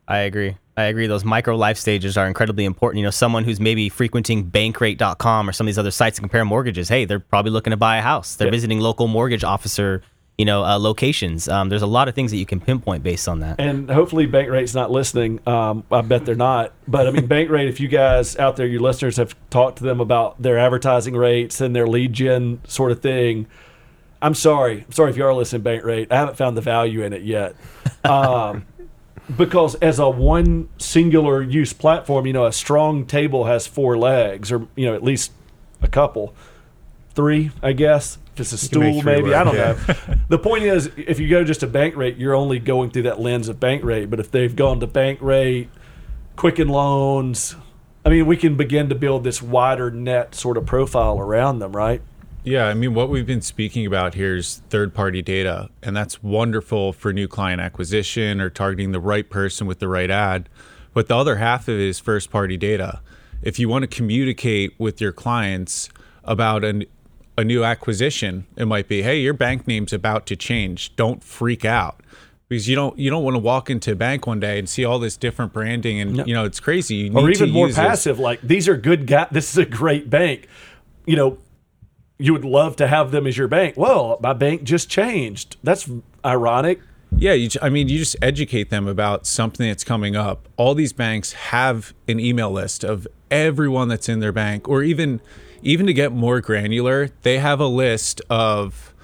[0.06, 0.56] I agree.
[0.76, 1.08] I agree.
[1.08, 2.98] Those micro life stages are incredibly important.
[3.00, 6.44] You know, someone who's maybe frequenting bankrate.com or some of these other sites to compare
[6.44, 8.36] mortgages, hey, they're probably looking to buy a house.
[8.36, 8.52] They're Yeah.
[8.52, 10.02] visiting local mortgage officer,
[10.38, 11.48] you know, uh, locations.
[11.48, 13.60] Um, there's a lot of things that you can pinpoint based on that.
[13.60, 15.40] And hopefully, Bankrate's not listening.
[15.46, 16.72] Um, I bet they're not.
[16.88, 20.00] But I mean, Bankrate, if you guys out there, your listeners have talked to them
[20.00, 23.46] about their advertising rates and their lead gen sort of thing,
[24.24, 24.84] I'm sorry.
[24.86, 26.10] I'm sorry if you are listening, Bankrate.
[26.10, 27.54] I haven't found the value in it yet.
[28.04, 28.66] Um,
[29.34, 34.52] because as a one singular use platform, you know, a strong table has four legs,
[34.52, 35.32] or you know, at least
[35.80, 36.34] a couple,
[37.14, 38.18] three, I guess.
[38.36, 39.94] It's a stool, maybe work, I don't yeah.
[40.08, 40.14] know.
[40.28, 43.48] the point is, if you go just to Bankrate, you're only going through that lens
[43.48, 44.10] of Bankrate.
[44.10, 45.68] But if they've gone to Bankrate,
[46.36, 47.54] Quicken Loans,
[48.04, 51.74] I mean, we can begin to build this wider net sort of profile around them,
[51.74, 52.02] right?
[52.42, 56.22] Yeah, I mean, what we've been speaking about here is third party data, and that's
[56.22, 60.50] wonderful for new client acquisition or targeting the right person with the right ad.
[60.92, 63.00] But the other half of it is first party data.
[63.40, 65.88] If you want to communicate with your clients
[66.22, 66.84] about an,
[67.36, 70.94] a new acquisition, it might be, hey, your bank name's about to change.
[70.96, 72.00] Don't freak out.
[72.48, 74.84] Because you don't you don't want to walk into a bank one day and see
[74.84, 76.96] all this different branding and you know it's crazy.
[76.96, 79.28] You need or even more passive, like these are good guys.
[79.32, 80.46] This is a great bank.
[81.06, 81.38] You know,
[82.18, 83.76] you would love to have them as your bank.
[83.78, 85.56] Well, my bank just changed.
[85.64, 85.90] That's
[86.24, 86.80] ironic.
[87.16, 90.48] Yeah, you, I mean, you just educate them about something that's coming up.
[90.56, 95.20] All these banks have an email list of everyone that's in their bank, or even
[95.64, 98.94] even to get more granular, they have a list of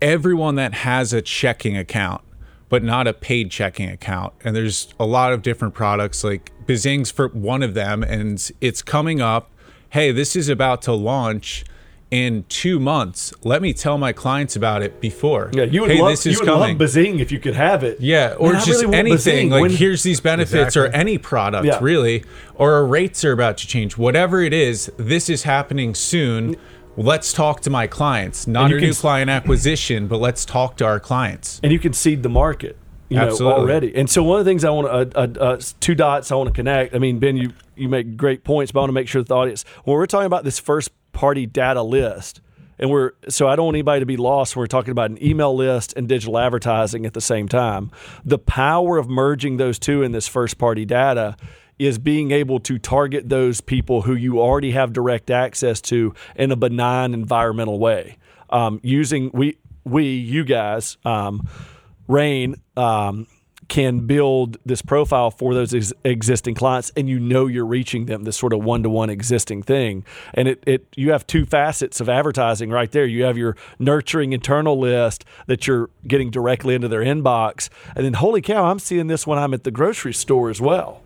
[0.00, 2.22] everyone that has a checking account,
[2.68, 4.32] but not a paid checking account.
[4.44, 8.82] And there's a lot of different products, like Bazing's for one of them, and it's
[8.82, 9.50] coming up.
[9.90, 11.64] Hey, this is about to launch
[12.10, 13.32] in two months.
[13.44, 15.50] Let me tell my clients about it before.
[15.52, 16.70] Yeah, you would hey, love this you would coming.
[16.70, 18.00] love Bazing if you could have it.
[18.00, 19.16] Yeah, or Man, just really anything.
[19.16, 19.50] Bazing.
[19.50, 21.78] Like When- here's these benefits or any product Yeah.
[21.80, 22.24] really,
[22.56, 23.96] or our rates are about to change.
[23.96, 26.56] Whatever it is, this is happening soon.
[26.96, 28.46] Let's talk to my clients.
[28.46, 31.60] Not a new client acquisition, but let's talk to our clients.
[31.62, 32.76] and you can seed the market.
[33.08, 33.60] You know, Absolutely.
[33.60, 33.96] already.
[33.96, 36.36] And so one of the things I want to uh, uh, uh, two dots I
[36.36, 36.94] want to connect.
[36.94, 39.26] I mean, Ben, you you make great points, but I want to make sure that
[39.28, 42.40] the audience when we're talking about this first party data list.
[42.78, 45.22] And we're so I don't want anybody to be lost when we're talking about an
[45.22, 47.90] email list and digital advertising at the same time.
[48.24, 51.36] The power of merging those two in this first party data
[51.78, 56.52] is being able to target those people who you already have direct access to in
[56.52, 58.16] a benign environmental way.
[58.48, 61.48] Um, using we we you guys um,
[62.08, 63.26] Rain um,
[63.70, 68.24] can build this profile for those ex- existing clients, and you know you're reaching them.
[68.24, 70.04] This sort of one to one existing thing,
[70.34, 73.06] and it, it you have two facets of advertising right there.
[73.06, 78.14] You have your nurturing internal list that you're getting directly into their inbox, and then
[78.14, 81.02] holy cow, I'm seeing this when I'm at the grocery store as well.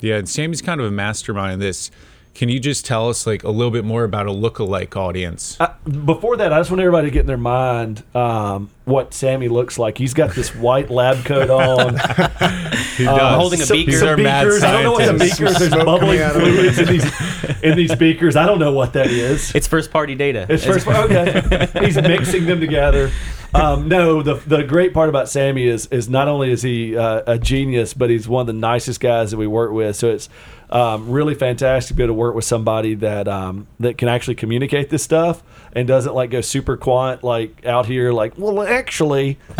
[0.00, 1.90] Yeah, and Sammy's kind of a mastermind in this.
[2.34, 5.56] Can you just tell us like a little bit more about a lookalike audience?
[5.60, 9.48] I, before that, I just want everybody to get in their mind um, what Sammy
[9.48, 9.98] looks like.
[9.98, 11.98] He's got this white lab coat on.
[12.96, 13.36] He Uh, does.
[13.36, 13.92] holding a some- beaker.
[13.92, 14.62] some These are mad beakers.
[14.62, 15.56] I don't know what the beakers.
[15.58, 18.36] There's bubbling out of fluids in these in these beakers.
[18.36, 19.54] I don't know what that is.
[19.54, 20.44] It's first party data.
[20.50, 21.66] It's first okay.
[21.84, 23.10] He's mixing them together.
[23.54, 27.22] Um, no, the the great part about Sammy is is not only is he uh,
[27.26, 29.96] a genius, but he's one of the nicest guys that we work with.
[29.96, 30.28] So it's
[30.70, 34.36] um, really fantastic to be able to work with somebody that um, that can actually
[34.36, 39.38] communicate this stuff and doesn't like go super quiet like out here like well actually.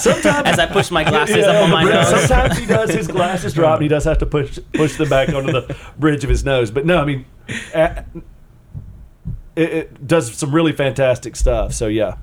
[0.00, 2.08] sometimes As I push my glasses yeah, up on my nose.
[2.08, 5.28] Sometimes he does his glasses drop and he does have to push push them back
[5.30, 6.70] onto the bridge of his nose.
[6.70, 7.24] But no, I mean,
[7.74, 8.02] uh,
[9.56, 11.72] it, it does some really fantastic stuff.
[11.72, 12.16] So yeah,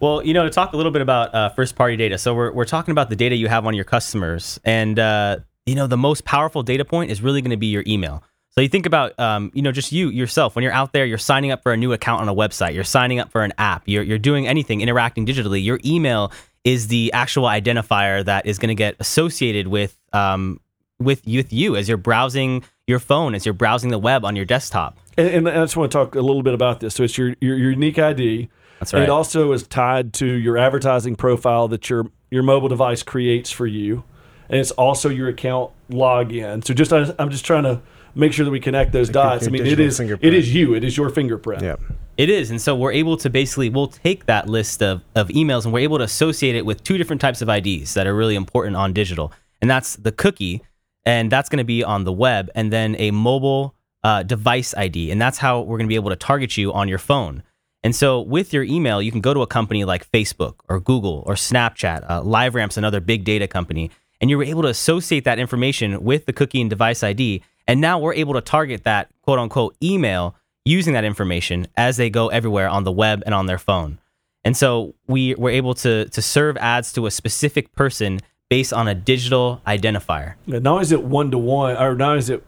[0.00, 2.16] Well, you know, to talk a little bit about uh, first party data.
[2.18, 4.58] So we're, we're talking about the data you have on your customers.
[4.64, 7.84] And, uh, you know, the most powerful data point is really going to be your
[7.86, 8.22] email.
[8.50, 11.18] So you think about, um, you know, just you yourself, when you're out there, you're
[11.18, 13.84] signing up for a new account on a website, you're signing up for an app,
[13.86, 16.32] you're, you're doing anything, interacting digitally, your email
[16.64, 20.60] is the actual identifier that is going to get associated with, um,
[20.98, 24.44] with, with you as you're browsing your phone, as you're browsing the web on your
[24.44, 24.98] desktop.
[25.16, 26.94] and, and I just want to talk a little bit about this.
[26.94, 28.48] So it's your your, your unique ID.
[28.80, 29.08] That's And right.
[29.08, 33.66] it also is tied to your advertising profile that your your mobile device creates for
[33.66, 34.04] you,
[34.50, 36.64] and it's also your account login.
[36.64, 37.80] So just I- I'm just trying to
[38.14, 39.42] make sure that we connect those dots.
[39.42, 40.34] I your mean, it digital is it fingerprint.
[40.34, 40.74] is you.
[40.74, 41.62] It is your fingerprint.
[41.62, 41.76] Yeah.
[42.16, 42.50] It is.
[42.50, 45.80] And so we're able to basically, we'll take that list of, of emails and we're
[45.80, 48.92] able to associate it with two different types of IDs that are really important on
[48.92, 49.32] digital.
[49.62, 50.62] And that's the cookie,
[51.04, 55.10] and that's going to be on the web, and then a mobile uh, device ID.
[55.10, 57.42] And that's how we're going to be able to target you on your phone.
[57.82, 61.22] And so with your email, you can go to a company like Facebook or Google
[61.26, 62.04] or Snapchat.
[62.06, 63.90] Uh, LiveRamp's another big data company.
[64.20, 67.42] And you were able to associate that information with the cookie and device ID.
[67.66, 72.10] And now we're able to target that quote unquote email using that information as they
[72.10, 73.98] go everywhere on the web and on their phone.
[74.44, 78.88] And so we were able to, to serve ads to a specific person based on
[78.88, 80.34] a digital identifier.
[80.46, 82.42] Now is it one to one, or now is it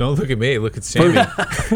[0.00, 0.56] Don't look at me.
[0.56, 1.22] Look at Sammy.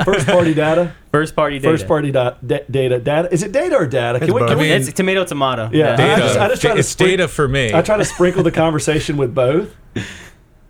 [0.03, 1.71] first party data, First party data.
[1.71, 3.29] first party da- da- data, data.
[3.31, 4.19] Is it data or data?
[4.19, 4.59] Can It's we, can both.
[4.61, 5.69] we, I mean- It's tomato, tomato.
[5.75, 5.95] Yeah.
[5.95, 6.15] data.
[6.15, 7.75] I just- I just try to it's sprink- data for me.
[7.75, 9.77] I try to sprinkle the conversation with both.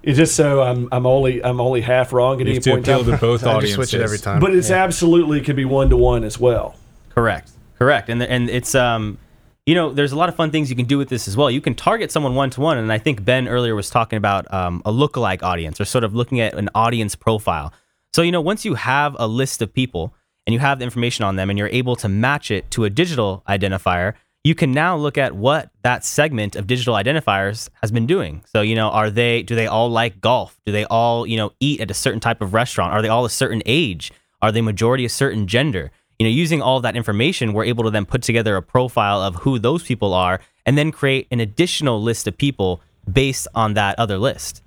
[0.02, 2.70] It's just so I'm I'm only I'm only half wrong at you any have to
[2.72, 3.14] point in appeal time.
[3.14, 3.76] to both I audiences.
[3.76, 4.40] just switch it every time.
[4.40, 4.82] But it's Yeah.
[4.82, 6.74] absolutely could be one to one as well.
[7.14, 7.52] Correct.
[7.78, 8.08] Correct.
[8.08, 9.16] And and it's um
[9.66, 11.50] you know, there's a lot of fun things you can do with this as well.
[11.50, 14.52] You can target someone one to one, and I think Ben earlier was talking about
[14.52, 17.72] um, a lookalike audience, or sort of looking at an audience profile.
[18.12, 20.14] So you know, once you have a list of people
[20.46, 22.90] and you have the information on them, and you're able to match it to a
[22.90, 28.06] digital identifier, you can now look at what that segment of digital identifiers has been
[28.06, 28.44] doing.
[28.46, 30.60] So you know, are they do they all like golf?
[30.66, 32.92] Do they all you know eat at a certain type of restaurant?
[32.92, 34.12] Are they all a certain age?
[34.42, 35.90] Are they majority a certain gender?
[36.18, 39.36] You know, using all that information, we're able to then put together a profile of
[39.36, 43.98] who those people are and then create an additional list of people based on that
[43.98, 44.62] other list.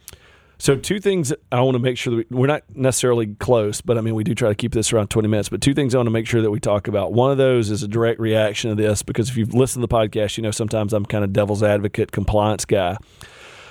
[0.60, 3.97] So two things I want to make sure that we, we're not necessarily close, but
[3.97, 5.49] I mean we do try to keep this around 20 minutes.
[5.49, 7.13] But two things I want to make sure that we talk about.
[7.13, 9.95] One of those is a direct reaction to this because if you've listened to the
[9.95, 12.97] podcast, you know sometimes I'm kind of devil's advocate, compliance guy.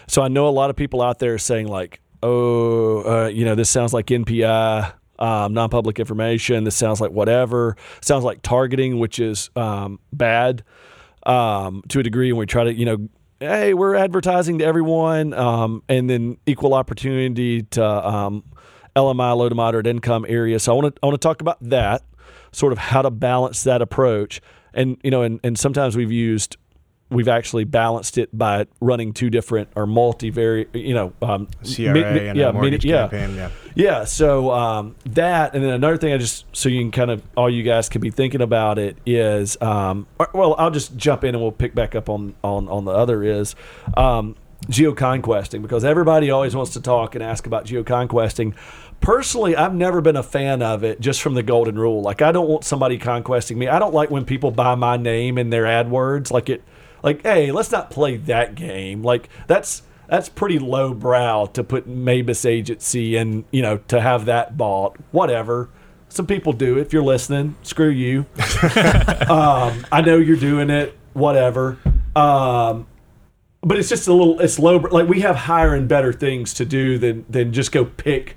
[0.07, 3.57] So I know a lot of people out there saying like, oh, uh, you know,
[3.57, 4.93] this sounds like NPI.
[5.19, 6.65] Um, non-public information.
[6.65, 7.77] This sounds like whatever.
[8.03, 10.63] Sounds like targeting, which is um, bad
[11.25, 12.31] um, to a degree.
[12.31, 13.09] And we try to, you know,
[13.41, 18.45] hey, we're advertising to everyone, um, and then equal opportunity to um,
[18.95, 20.59] LMI, low to moderate income area.
[20.59, 22.03] So I want to I want to talk about that,
[22.53, 24.41] sort of how to balance that approach.
[24.73, 26.57] And you know, and, and sometimes we've used
[27.09, 32.03] we've actually balanced it by running two different or multi-vari, you know, um, CRA mi-
[32.03, 33.09] mi- and yeah, mortgage mini- yeah.
[33.09, 33.37] campaign.
[33.37, 33.51] Yeah.
[33.77, 37.23] Yeah, so um, that, and then another thing I just so you can kind of
[37.37, 41.35] all you guys can be thinking about it is, um, well, I'll just jump in
[41.35, 43.55] and we'll pick back up on on on the other is
[43.97, 44.35] um,
[44.69, 48.55] geoconquesting because everybody always wants to talk and ask about geoconquesting.
[49.01, 52.01] Personally, I've never been a fan of it just from the golden rule.
[52.01, 53.69] Like I don't want somebody conquesting me.
[53.69, 56.31] I don't like when people buy my name in their AdWords.
[56.31, 56.63] Like it,
[57.07, 59.03] like hey, let's not play that game.
[59.03, 64.27] Like that's that's pretty low brow to put Mabus agency and you know to have
[64.27, 64.97] that bought.
[65.13, 65.71] Whatever.
[66.09, 66.79] Some people do.
[66.79, 68.21] If you're listening, screw you.
[69.29, 70.97] um, I know you're doing it.
[71.15, 71.79] Whatever.
[72.15, 72.87] Um,
[73.61, 74.41] but it's just a little.
[74.41, 74.77] It's low.
[74.77, 78.37] Like we have higher and better things to do than than just go pick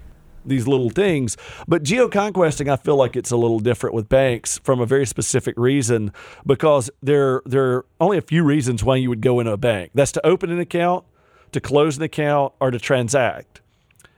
[0.50, 1.38] these little things.
[1.68, 5.56] But geoconquesting, I feel like it's a little different with banks from a very specific
[5.58, 6.12] reason
[6.46, 9.92] because there there are only a few reasons why you would go into a bank.
[9.94, 11.06] That's to open an account,
[11.54, 13.62] to close an account, or to transact.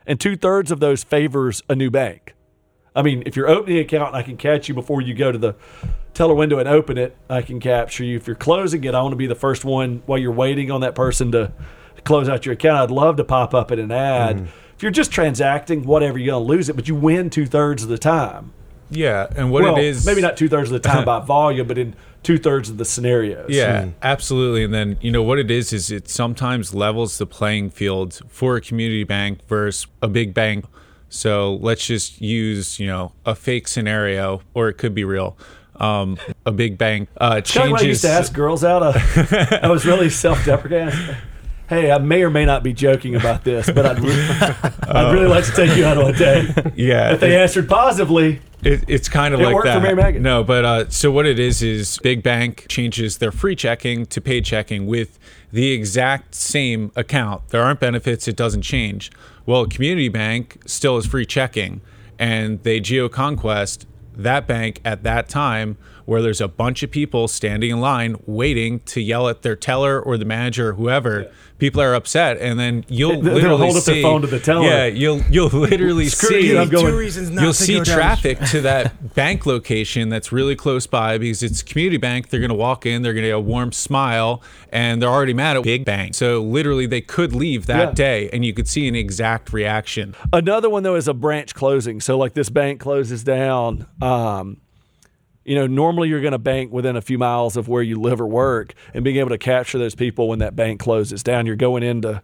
[0.06, 2.34] and two thirds of those favors a new bank.
[2.94, 5.30] I mean, if you're opening an account and I can catch you before you go
[5.32, 5.54] to the
[6.12, 8.16] teller window and open it, I can capture you.
[8.16, 10.82] If you're closing it, I want to be the first one while you're waiting on
[10.82, 11.52] that person to
[12.04, 12.78] close out your account.
[12.80, 14.36] I'd love to pop up in an ad.
[14.36, 14.46] Mm-hmm.
[14.82, 17.84] If you're just transacting, whatever, you're going to lose it, but you win two thirds
[17.84, 18.52] of the time.
[18.90, 21.68] Yeah, and what well, it is maybe not two thirds of the time by volume,
[21.68, 23.48] but in two thirds of the scenarios.
[23.48, 24.64] Yeah, absolutely.
[24.64, 28.56] And then, you know, what it is, is it sometimes levels the playing field for
[28.56, 30.64] a community bank versus a big bank.
[31.08, 35.38] So let's just use, you know, a fake scenario, or it could be real.
[35.76, 38.82] Um, a big bank uh, Kind of I used to ask girls out.
[38.82, 40.92] Uh, I was really self-deprecating.
[41.68, 44.12] Hey, I may or may not be joking about this, but I'd, re-
[44.90, 46.50] I'd really like to take you out on a date.
[46.76, 49.96] yeah, If they answered positively, It, it's kind of It like worked for that.
[49.96, 50.18] Mary.
[50.18, 54.20] No, but uh, so what it is is Big Bank changes their free checking to
[54.20, 55.18] paid checking with
[55.50, 57.48] the exact same account.
[57.48, 59.10] There aren't benefits; it doesn't change.
[59.46, 61.80] Well, Community Bank still is free checking,
[62.18, 67.70] and they geoconquest that bank at that time where there's a bunch of people standing
[67.70, 71.30] in line waiting to yell at their teller or the manager or whoever.
[71.58, 74.66] People are upset, and then you'll They'll literally hold up their phone to the teller.
[74.66, 77.78] Yeah, you'll you'll literally Screw see you, I'm going- Two reasons not you'll to see
[77.78, 81.98] go down- traffic to that bank location that's really close by because it's a community
[81.98, 82.30] bank.
[82.30, 85.34] They're going to walk in, they're going to get a warm smile, and they're already
[85.34, 86.16] mad at big bank.
[86.16, 87.94] So literally, they could leave that Yeah.
[87.94, 90.16] day, and you could see an exact reaction.
[90.32, 92.00] Another one though is a branch closing.
[92.00, 93.86] So like this bank closes down.
[94.00, 94.56] Um,
[95.44, 98.20] you know, normally you're going to bank within a few miles of where you live
[98.20, 101.46] or work, and being able to capture those people when that bank closes down.
[101.46, 102.22] You're going in to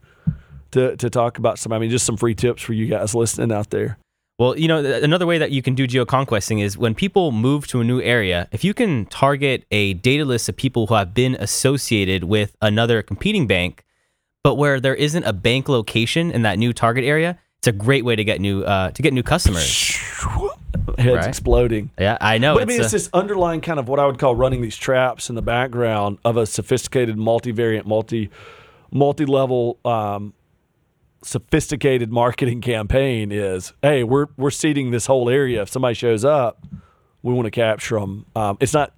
[0.73, 1.73] to, to talk about some.
[1.73, 3.99] I mean, just some free tips for you guys listening out there.
[4.39, 7.81] Well, you know, another way that you can do geoconquesting is when people move to
[7.81, 11.35] a new area, if you can target a data list of people who have been
[11.41, 13.85] associated with another competing bank,
[14.45, 18.05] but where there isn't a bank location in that new target area, it's a great
[18.05, 19.97] way to get new uh, to get new customers.
[20.99, 21.27] Heads Right.
[21.29, 21.91] exploding.
[21.99, 22.55] Yeah, I know.
[22.55, 24.77] But I mean, a- it's this underlying kind of what I would call running these
[24.77, 28.31] traps in the background of a sophisticated, multivariant, multi,
[28.91, 30.35] multi-level, um,
[31.23, 33.31] sophisticated marketing campaign.
[33.33, 35.63] Is hey, we're we're seeding this whole area.
[35.63, 36.65] If somebody shows up,
[37.23, 38.27] we want to capture them.
[38.35, 38.95] Um, it's not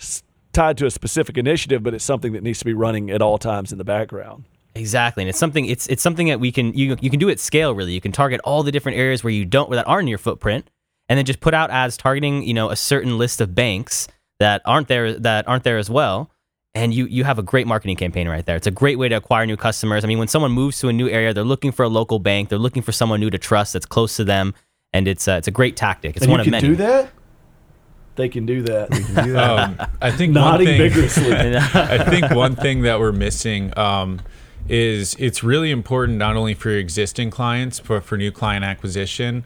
[0.00, 3.20] s- tied to a specific initiative, but it's something that needs to be running at
[3.22, 4.44] all times in the background.
[4.76, 7.40] Exactly, and it's something it's it's something that we can you you can do at
[7.40, 7.74] scale.
[7.74, 10.08] Really, you can target all the different areas where you don't where that aren't in
[10.08, 10.70] your footprint,
[11.08, 14.08] and then just put out ads targeting you know a certain list of banks
[14.38, 16.30] that aren't there that aren't there as well.
[16.74, 18.56] And you you have a great marketing campaign right there.
[18.56, 20.04] It's a great way to acquire new customers.
[20.04, 22.50] I mean, when someone moves to a new area, they're looking for a local bank.
[22.50, 24.54] They're looking for someone new to trust that's close to them,
[24.92, 26.16] and it's uh, it's a great tactic.
[26.16, 26.68] It's and one you of can many.
[26.68, 27.10] do that.
[28.16, 28.88] They can do that.
[29.36, 31.32] Um, I think one Nodding thing, vigorously.
[31.74, 34.20] I think one thing that we're missing um,
[34.68, 39.44] is it's really important not only for your existing clients but for new client acquisition,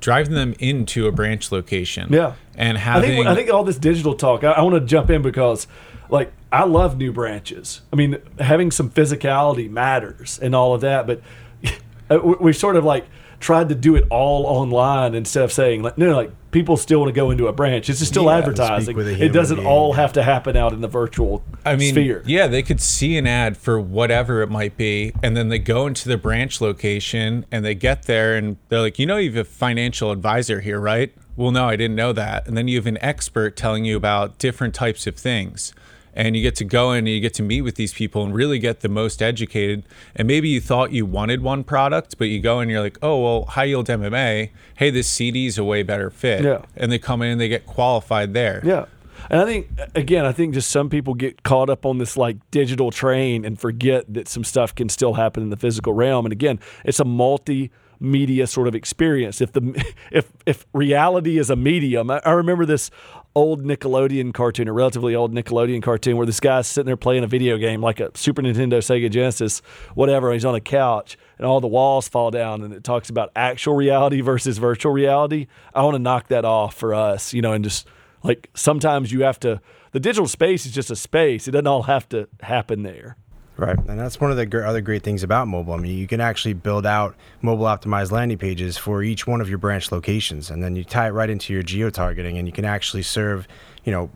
[0.00, 2.12] driving them into a branch location.
[2.12, 2.34] Yeah.
[2.56, 4.44] and I having think I think all this digital talk.
[4.44, 5.66] I, I want to jump in because,
[6.10, 7.80] like, I love new branches.
[7.92, 11.06] I mean, having some physicality matters and all of that.
[11.06, 11.22] But
[12.10, 13.06] uh, we- we've sort of like
[13.42, 17.08] tried to do it all online instead of saying like, no, like people still want
[17.08, 17.90] to go into a branch.
[17.90, 18.84] It's just still Yeah, advertising.
[18.84, 21.76] speak with a It doesn't being, all have to happen out in the virtual I
[21.76, 22.22] mean, sphere.
[22.24, 25.86] yeah, they could see an ad for whatever it might be, and then they go
[25.86, 29.46] into the branch location and they get there and they're like, you know, you have
[29.46, 31.12] a financial advisor here, right?
[31.36, 32.46] Well, no, I didn't know that.
[32.46, 35.72] And then you have an expert telling you about different types of things.
[36.14, 38.34] And you get to go in and you get to meet with these people and
[38.34, 39.84] really get the most educated.
[40.14, 43.22] And maybe you thought you wanted one product, but you go and you're like, oh,
[43.22, 46.44] well, high yield MMA, hey, this CD is a way better fit.
[46.44, 46.62] Yeah.
[46.76, 48.60] And they come in and they get qualified there.
[48.64, 48.86] Yeah.
[49.30, 52.36] And I think again, I think just some people get caught up on this like
[52.50, 56.26] digital train and forget that some stuff can still happen in the physical realm.
[56.26, 59.40] And again, it's a multimedia sort of experience.
[59.40, 62.90] If the if if reality is a medium, I, I remember this
[63.34, 67.26] old Nickelodeon cartoon, a relatively old Nickelodeon cartoon, where this guy's sitting there playing a
[67.26, 69.62] video game like a Super Nintendo, Sega Genesis,
[69.94, 70.28] whatever.
[70.28, 73.30] And he's on a couch, and all the walls fall down, and it talks about
[73.34, 75.46] actual reality versus virtual reality.
[75.74, 77.86] I want to knock that off for us, you know, and just
[78.22, 79.60] like sometimes you have to.
[79.92, 81.46] The digital space is just a space.
[81.46, 83.16] It doesn't all have to happen there.
[83.62, 85.74] Right, and that's one of the other great things about mobile.
[85.74, 89.48] I mean, you can actually build out mobile optimized landing pages for each one of
[89.48, 92.52] your branch locations, and then you tie it right into your geo targeting, and you
[92.52, 93.46] can actually serve,
[93.84, 94.10] you know,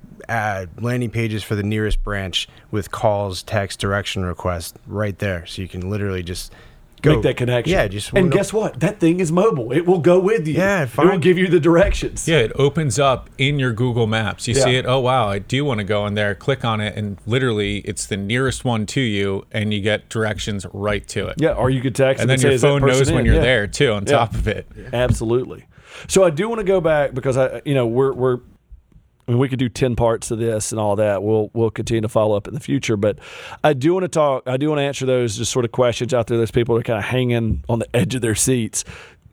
[0.80, 5.46] landing pages for the nearest branch with calls, text, direction requests right there.
[5.46, 6.52] So you can literally just
[7.06, 7.14] Go.
[7.14, 7.72] make that connection.
[7.72, 8.80] Yeah, just and guess what?
[8.80, 9.72] That thing is mobile.
[9.72, 10.54] It will go with you.
[10.54, 12.28] Yeah, it will give you the directions.
[12.28, 14.46] Yeah, it opens up in your Google Maps.
[14.46, 14.84] You see it.
[14.86, 16.34] Oh wow, I do want to go in there.
[16.34, 20.66] Click on it, and literally, it's the nearest one to you, and you get directions
[20.72, 21.36] right to it.
[21.38, 22.22] Yeah, or you could text it.
[22.22, 23.40] and then your "Is phone person knows when in?" you're Yeah.
[23.40, 23.92] there too.
[23.92, 24.12] On Yeah.
[24.12, 25.64] top of it, Absolutely.
[26.08, 28.38] So I do want to go back because I, you know, we're we're.
[29.26, 31.22] I mean, we could do ten parts of this and all that.
[31.22, 33.18] We'll we'll continue to follow up in the future, but
[33.64, 34.44] I do want to talk.
[34.46, 36.38] I do want to answer those just sort of questions out there.
[36.38, 38.84] Those people are kind of hanging on the edge of their seats,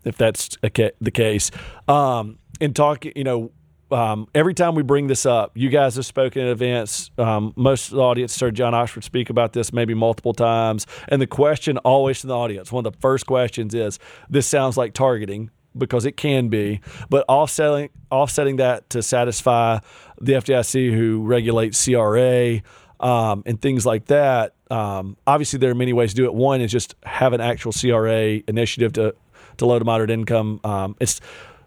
[0.03, 1.51] if that's ca- the case.
[1.87, 3.51] Um, and talk, you know,
[3.91, 7.11] um, every time we bring this up, you guys have spoken at events.
[7.17, 10.87] Um, most of the audience heard John Oxford speak about this maybe multiple times.
[11.07, 14.75] And the question always from the audience, one of the first questions is, "This sounds
[14.77, 19.79] like targeting." Because it can be, but offsetting offsetting that to satisfy
[20.21, 22.61] the FDIC, who regulates CRA
[22.99, 24.53] um, and things like that.
[24.69, 26.33] Um, obviously, there are many ways to do it.
[26.33, 29.15] One is just have an actual CRA initiative to
[29.57, 30.59] to low to moderate income.
[30.63, 31.21] Um, it's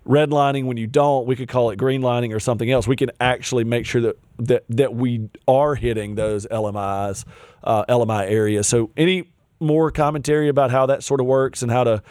[0.07, 1.27] redlining when you don't.
[1.27, 2.87] We could call it greenlining or something else.
[2.87, 7.25] We can actually make sure that that that we are hitting those LMIs,
[7.65, 8.67] uh, LMI areas.
[8.67, 9.31] So, any
[9.61, 12.03] more commentary about how that sort of works and how to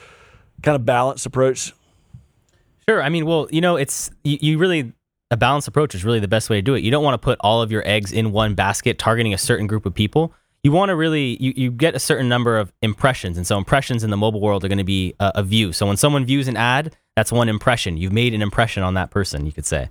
[0.61, 1.73] kind of balance approach?
[2.87, 3.01] Sure.
[3.01, 4.93] I mean, well, you know, it's you, you really
[5.31, 6.83] a balanced approach is really the best way to do it.
[6.83, 9.65] You don't want to put all of your eggs in one basket, targeting a certain
[9.65, 10.33] group of people.
[10.63, 14.03] You want to really you, you get a certain number of impressions, and so impressions
[14.03, 15.73] in the mobile world are going to be a, a view.
[15.73, 17.97] So when someone views an ad, that's one impression.
[17.97, 19.45] You've made an impression on that person.
[19.45, 19.89] You could say,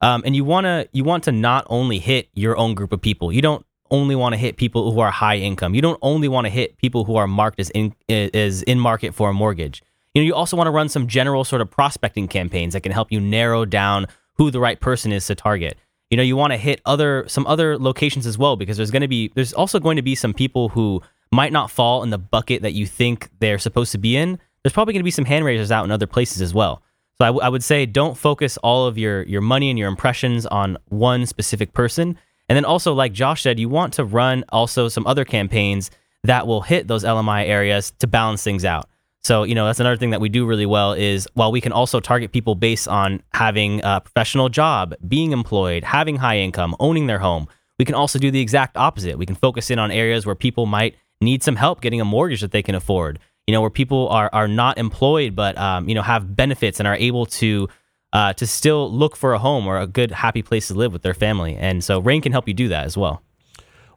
[0.00, 3.00] um, and you want to you want to not only hit your own group of
[3.00, 3.32] people.
[3.32, 5.74] You don't only want to hit people who are high income.
[5.74, 9.14] You don't only want to hit people who are marked as in as in market
[9.14, 9.82] for a mortgage.
[10.16, 12.90] You know, you also want to run some general sort of prospecting campaigns that can
[12.90, 14.06] help you narrow down
[14.38, 15.76] who the right person is to target.
[16.08, 19.02] You know, you want to hit other some other locations as well because there's going
[19.02, 21.02] to be there's also going to be some people who
[21.32, 24.38] might not fall in the bucket that you think they're supposed to be in.
[24.64, 26.82] There's probably going to be some hand raisers out in other places as well.
[27.18, 29.88] So I, w- I would say don't focus all of your your money and your
[29.88, 32.16] impressions on one specific person.
[32.48, 35.90] And then also, like Josh said, you want to run also some other campaigns
[36.24, 38.88] that will hit those LMI areas to balance things out.
[39.26, 41.72] So, you know, that's another thing that we do really well is while we can
[41.72, 47.08] also target people based on having a professional job, being employed, having high income, owning
[47.08, 49.18] their home, we can also do the exact opposite.
[49.18, 52.40] We can focus in on areas where people might need some help getting a mortgage
[52.40, 53.18] that they can afford.
[53.48, 56.86] You know, where people are are not employed but um, you know have benefits and
[56.86, 57.68] are able to
[58.12, 61.02] uh, to still look for a home or a good happy place to live with
[61.02, 61.56] their family.
[61.56, 63.22] And so Rain can help you do that as well.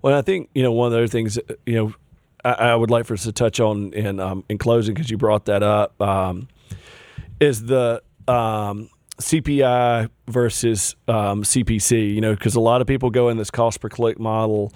[0.01, 1.93] Well, I think you know one of the other things you know
[2.43, 5.17] I, I would like for us to touch on in um, in closing because you
[5.17, 6.47] brought that up um,
[7.39, 12.13] is the um, CPI versus um, CPC.
[12.13, 14.73] You know, because a lot of people go in this cost per click model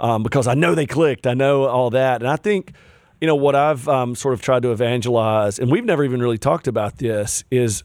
[0.00, 2.72] um, because I know they clicked, I know all that, and I think
[3.20, 6.38] you know what I've um, sort of tried to evangelize, and we've never even really
[6.38, 7.82] talked about this is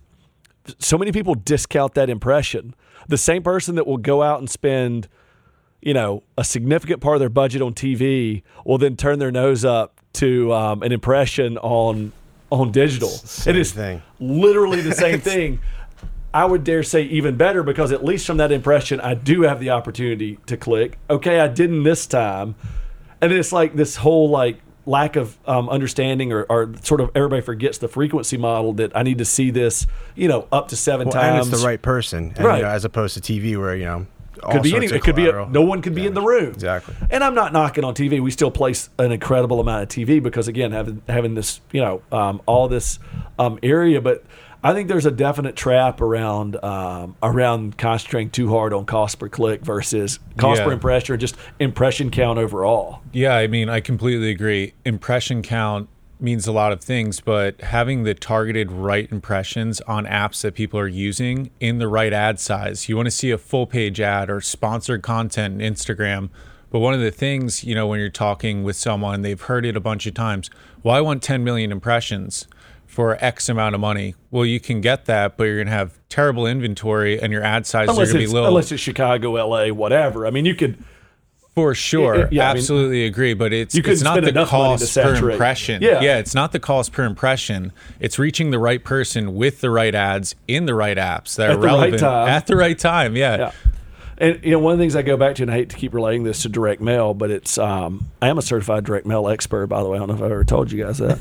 [0.80, 2.76] so many people discount that impression.
[3.10, 5.10] The same person that will go out and spend
[5.86, 9.66] you know, a significant part of their budget on TV will then turn their nose
[9.66, 12.12] up to um, an impression on
[12.50, 13.10] on digital.
[13.10, 14.02] Same it is thing.
[14.20, 15.60] literally the same thing.
[16.34, 19.60] I would dare say even better because at least from that impression, I do have
[19.60, 20.98] the opportunity to click.
[21.10, 22.56] Okay, I didn't this time,
[23.22, 27.42] and it's like this whole like lack of um, understanding or, or sort of everybody
[27.42, 31.08] forgets the frequency model that I need to see this, you know, up to seven
[31.08, 31.46] Well, times.
[31.48, 32.58] and it's the right person, and, Right.
[32.58, 34.08] You know, as opposed to TV where you know
[34.52, 36.54] could be any, it could be a, no one could be in the room.
[36.54, 36.96] Exactly.
[37.10, 40.48] and i'm not knocking on tv we still place an incredible amount of tv because
[40.48, 43.00] again having having this you know um, all this
[43.40, 44.02] um, area.
[44.02, 44.24] But
[44.64, 49.30] i think there's a definite trap around um, around concentrating too hard on cost per
[49.30, 53.02] click versus cost per impression or just impression count overall.
[53.12, 54.74] Yeah, I mean, I completely agree.
[54.86, 55.90] Impression count
[56.24, 60.80] means a lot of things, but having the targeted right impressions on apps that people
[60.80, 62.88] are using in the right ad size.
[62.88, 66.30] You want to see a full page ad or sponsored content in Instagram.
[66.72, 69.76] But one of the things, you know, when you're talking with someone, they've heard it
[69.76, 70.50] a bunch of times.
[70.82, 72.48] Well, I want 10 million impressions
[72.88, 74.16] for X amount of money.
[74.32, 77.66] Well, you can get that, but you're going to have terrible inventory and your ad
[77.66, 78.46] size are unless going to be low.
[78.46, 80.78] unless it's chicago la whatever i mean you could
[81.56, 83.36] For sure, Yeah, yeah, I mean, absolutely agree.
[83.36, 85.84] But it's it's couldn't the enough money to cost per impression.
[85.84, 86.02] Yeah.
[86.02, 87.72] yeah, it's not the cost per impression.
[88.00, 91.56] It's reaching the right person with the right ads in the right apps that At
[91.56, 92.28] are right relevant time.
[92.28, 93.16] at the right time.
[93.16, 93.38] Yeah.
[93.38, 93.52] Yeah.
[94.18, 95.76] And you know, one of the things I go back to, and I hate to
[95.76, 99.28] keep relating this to direct mail, but it's um, I am a certified direct mail
[99.28, 99.98] expert, by the way.
[99.98, 101.20] I don't know if I've ever told you guys that.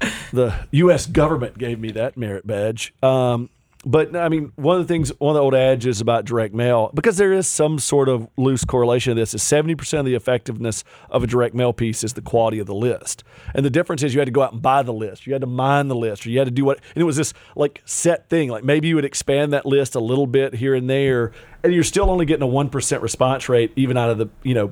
[0.32, 1.06] the U.S.
[1.06, 2.94] government gave me that merit badge.
[3.02, 3.50] Um,
[3.88, 6.90] but I mean, one of the things, one of the old adages about direct mail,
[6.92, 10.84] because there is some sort of loose correlation of this, is 70% of the effectiveness
[11.08, 13.24] of a direct mail piece is the quality of the list.
[13.54, 15.40] And the difference is you had to go out and buy the list, you had
[15.40, 17.80] to mine the list, or you had to do what, and it was this like
[17.86, 18.50] set thing.
[18.50, 21.32] Like maybe you would expand that list a little bit here and there,
[21.62, 24.70] and you're still only getting a 1% response rate, even out of the, you know,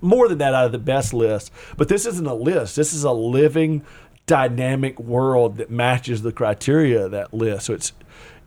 [0.00, 1.52] more than that out of the best list.
[1.76, 3.84] But this isn't a list, this is a living,
[4.26, 7.66] dynamic world that matches the criteria of that list.
[7.66, 7.92] So it's,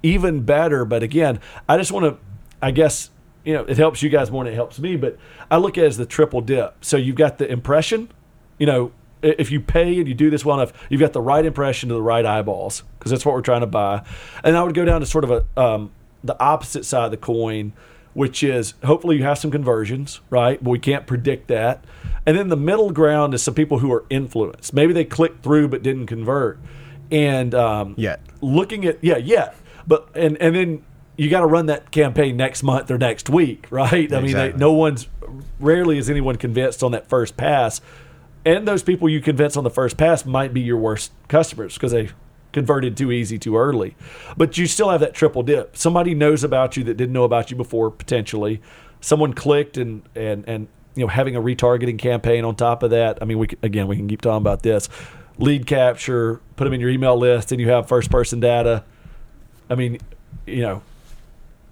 [0.03, 0.85] even better.
[0.85, 2.17] But again, I just want to,
[2.61, 3.09] I guess,
[3.43, 4.95] you know, it helps you guys more than it helps me.
[4.95, 5.17] But
[5.49, 6.83] I look at it as the triple dip.
[6.83, 8.09] So you've got the impression,
[8.57, 8.91] you know,
[9.21, 11.95] if you pay and you do this well enough, you've got the right impression to
[11.95, 14.03] the right eyeballs because that's what we're trying to buy.
[14.43, 15.91] And I would go down to sort of a um,
[16.23, 17.73] the opposite side of the coin,
[18.13, 20.61] which is hopefully you have some conversions, right?
[20.63, 21.83] But we can't predict that.
[22.25, 24.73] And then the middle ground is some people who are influenced.
[24.73, 26.59] Maybe they clicked through but didn't convert.
[27.11, 28.21] And um, Yet.
[28.41, 29.53] looking at yeah, yeah,
[29.89, 30.85] but and and then
[31.17, 34.13] you got to run that campaign next month or next week, right?
[34.13, 35.07] I mean, they, no one's
[35.59, 37.81] rarely is anyone convinced on that first pass,
[38.45, 41.91] and those people you convince on the first pass might be your worst customers because
[41.91, 42.09] they
[42.53, 43.95] converted too easy too early.
[44.37, 45.75] But you still have that triple dip.
[45.75, 48.61] Somebody knows about you that didn't know about you before potentially.
[49.01, 53.17] Someone clicked and and and you know having a retargeting campaign on top of that.
[53.21, 54.87] I mean, we again we can keep talking about this.
[55.39, 58.83] Lead capture, put them in your email list, and you have first person data.
[59.69, 59.99] I mean,
[60.45, 60.81] you know,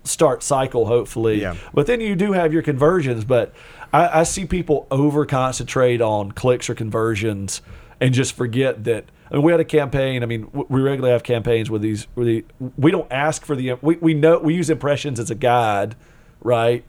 [0.04, 1.42] start cycle hopefully.
[1.42, 1.56] Yeah.
[1.74, 3.26] But then you do have your conversions.
[3.26, 3.54] But
[3.94, 7.62] I, I see people over concentrate on clicks or conversions
[8.00, 9.06] and just forget that.
[9.30, 10.24] I mean, we had a campaign.
[10.24, 12.08] I mean, we regularly have campaigns with these.
[12.14, 12.46] Where the,
[12.78, 13.74] we don't ask for the.
[13.82, 15.96] We, we know we use impressions as a guide,
[16.40, 16.86] right?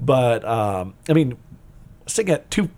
[0.00, 1.36] But um, I mean,
[2.06, 2.70] sitting at two.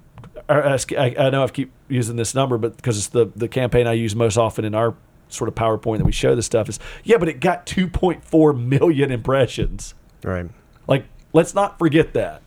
[0.49, 3.93] I, I know I keep using this number, but because it's the the campaign I
[3.93, 4.95] use most often in our
[5.29, 9.11] sort of PowerPoint that we show this stuff is yeah, but it got 2.4 million
[9.11, 9.95] impressions.
[10.23, 10.47] Right.
[10.87, 12.43] Like, let's not forget that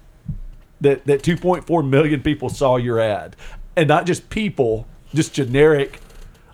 [0.81, 3.35] that that 2.4 million people saw your ad,
[3.75, 5.99] and not just people, just generic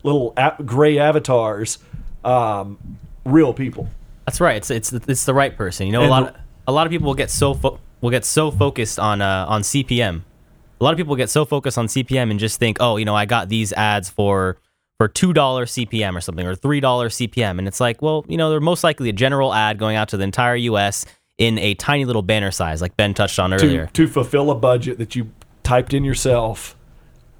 [0.03, 1.79] little a- gray avatars,
[2.23, 3.89] um, real people.
[4.25, 4.57] That's right.
[4.57, 5.87] It's it's it's the right person.
[5.87, 6.35] You know, a lot of,
[6.67, 9.61] a lot of people will get so fo- will get so focused on uh, on
[9.61, 10.21] CPM.
[10.79, 13.15] A lot of people get so focused on CPM and just think, oh, you know,
[13.15, 14.57] I got these ads for
[14.99, 18.37] for two dollar CPM or something, or three dollar CPM, and it's like, well, you
[18.37, 21.05] know, they're most likely a general ad going out to the entire U.S.
[21.37, 23.87] in a tiny little banner size, like Ben touched on earlier.
[23.87, 25.31] to to fulfill a budget that you
[25.63, 26.75] typed in yourself,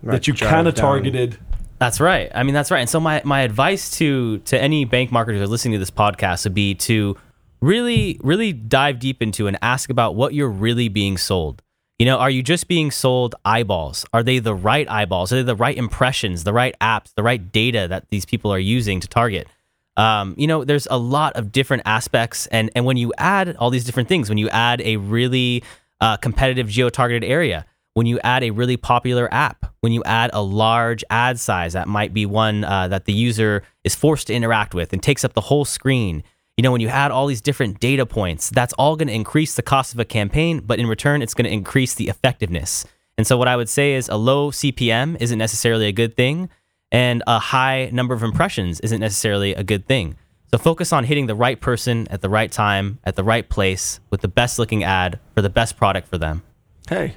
[0.02, 1.38] Right, that you kind of targeted.
[1.80, 2.32] That's right.
[2.34, 2.80] I mean, that's right.
[2.80, 5.92] And so my, my advice to to any bank marketers who are listening to this
[5.92, 7.18] podcast would be to
[7.62, 11.62] really, really dive deep into and ask about what you're really being sold.
[12.04, 14.06] You know, are you just being sold eyeballs?
[14.12, 15.32] Are they the right eyeballs?
[15.32, 18.60] Are they the right impressions, the right apps, the right data that these people are
[18.60, 19.48] using to target?
[19.96, 23.70] Um, you know, there's a lot of different aspects, and and when you add all
[23.70, 25.64] these different things, when you add a really
[26.02, 30.42] uh, competitive geo-targeted area, when you add a really popular app, when you add a
[30.42, 34.76] large ad size that might be one uh, that the user is forced to interact
[34.76, 36.22] with and takes up the whole screen.
[36.58, 39.56] You know, when you add all these different data points, that's all going to increase
[39.56, 42.86] the cost of a campaign, but in return, it's going to increase the effectiveness.
[43.18, 46.50] And so, what I would say is a low CPM isn't necessarily a good thing,
[46.92, 50.16] and a high number of impressions isn't necessarily a good thing.
[50.52, 54.00] So, focus on hitting the right person at the right time, at the right place,
[54.12, 56.44] with the best looking ad for the best product for them.
[56.88, 57.16] Hey,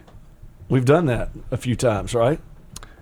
[0.70, 2.40] we've done that a few times, right?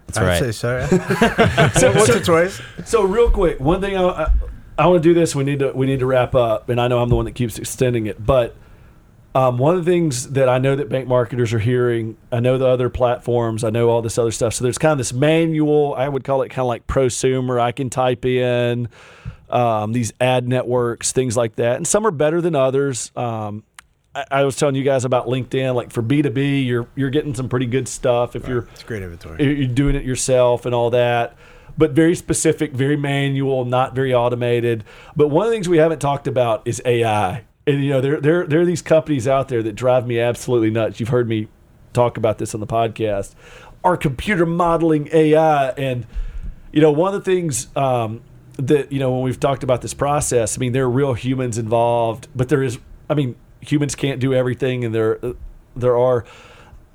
[0.06, 0.40] That's I'd right.
[0.40, 0.86] say so.
[1.78, 2.60] so once or twice.
[2.84, 4.32] So real quick, one thing I,
[4.78, 5.34] I, want to do this.
[5.34, 7.34] We need to we need to wrap up, and I know I'm the one that
[7.34, 8.24] keeps extending it.
[8.24, 8.56] But
[9.34, 12.56] um, one of the things that I know that bank marketers are hearing, I know
[12.58, 14.54] the other platforms, I know all this other stuff.
[14.54, 15.94] So there's kind of this manual.
[15.96, 17.60] I would call it kind of like prosumer.
[17.60, 18.88] I can type in
[19.50, 23.10] um, these ad networks, things like that, and some are better than others.
[23.16, 23.64] Um,
[24.14, 25.74] I, I was telling you guys about LinkedIn.
[25.74, 29.42] Like for B2B, you're you're getting some pretty good stuff if you're It's great inventory.
[29.44, 31.36] you're doing it yourself and all that
[31.76, 34.84] but very specific very manual not very automated.
[35.16, 38.20] But one of the things we haven't talked about is ai and you know there,
[38.20, 41.00] there, there are these companies out there that drive me absolutely nuts.
[41.00, 41.48] You've heard me
[41.92, 43.34] talk about this on the podcast.
[43.82, 46.06] Are computer modeling ai and
[46.72, 48.22] you know one of the things um,
[48.56, 51.58] that you know when we've talked about this process i mean there are real humans
[51.58, 52.78] involved but there is
[53.10, 55.18] i mean humans can't do everything and there
[55.76, 56.24] there are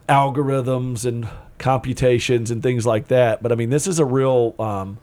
[0.08, 1.28] algorithms and
[1.60, 4.98] computations and things like that but i mean this is a real um,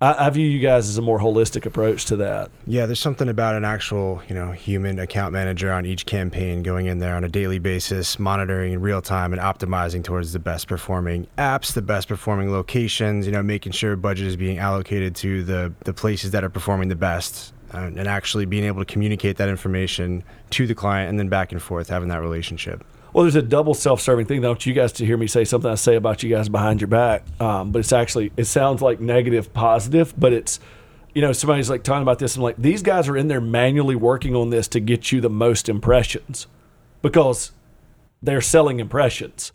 [0.00, 3.28] I, I view you guys as a more holistic approach to that Yeah, there's something
[3.28, 7.22] about an actual, you know, human account manager on each campaign going in there on
[7.22, 11.82] a daily basis, monitoring in real time and optimizing towards the best performing apps, the
[11.82, 16.32] best performing locations, you know, making sure budget is being allocated to the the places
[16.32, 17.54] that are performing the best.
[17.72, 21.52] and, and actually being able to communicate that information to the client and then back
[21.52, 22.84] and forth having that relationship.
[23.12, 24.42] Well, there's a double self-serving thing.
[24.44, 26.80] I want you guys to hear me say something I say about you guys behind
[26.80, 30.60] your back, um, but it's actually it sounds like negative, positive, but it's
[31.14, 32.36] you know somebody's like talking about this.
[32.36, 35.28] I'm like these guys are in there manually working on this to get you the
[35.28, 36.46] most impressions
[37.02, 37.52] because
[38.22, 39.52] they're selling impressions.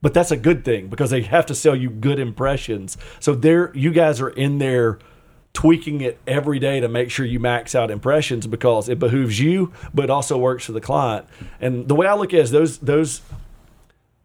[0.00, 2.96] But that's a good thing because they have to sell you good impressions.
[3.20, 4.98] So they're you guys are in there
[5.54, 9.72] tweaking it every day to make sure you max out impressions because it behooves you,
[9.94, 11.26] but also works for the client.
[11.60, 13.22] And the way I look at it is those those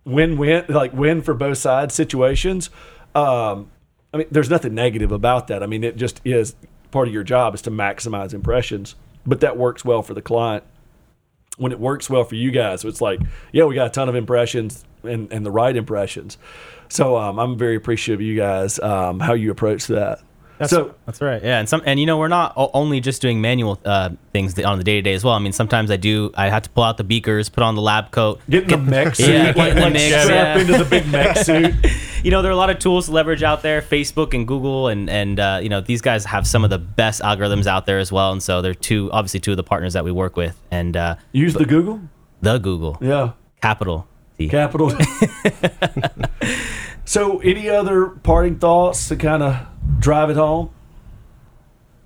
[0.06, 2.70] win-win like win for both sides situations.
[3.16, 3.70] Um,
[4.14, 5.62] I mean, there's nothing negative about that.
[5.62, 6.56] I mean, it just is
[6.92, 10.64] part of your job is to maximize impressions, but that works well for the client.
[11.58, 13.20] When it works well for you guys, so it's like,
[13.52, 16.38] yeah, we got a ton of impressions and, and the right impressions.
[16.88, 20.22] So um, I'm very appreciative of you guys um, how you approach that.
[20.60, 21.42] That's, so that's right.
[21.42, 24.78] Yeah, and some and you know we're not only just doing manual uh, things on
[24.78, 25.34] the day to day as well.
[25.34, 26.32] I mean, sometimes I do.
[26.36, 28.42] I have to pull out the beakers, put on the lab coat.
[28.50, 30.60] Get in the mech suit, Yeah, like, get in the like mix, strap yeah.
[30.62, 31.74] into the big mech suit.
[32.26, 33.82] You know, there are a lot of tools to leverage out there.
[33.82, 37.22] Facebook and Google, and and uh, you know these guys have some of the best
[37.22, 38.34] algorithms out there as well.
[38.34, 41.16] And so they're two, obviously, two of the partners that we work with, and uh,
[41.32, 42.02] Use the Google.
[42.42, 43.32] the Google Yeah.
[43.62, 44.08] Capital.
[44.38, 44.50] T.
[44.50, 44.92] Capital.
[47.06, 49.56] so, any other parting thoughts to kind of
[50.00, 50.70] drive it home?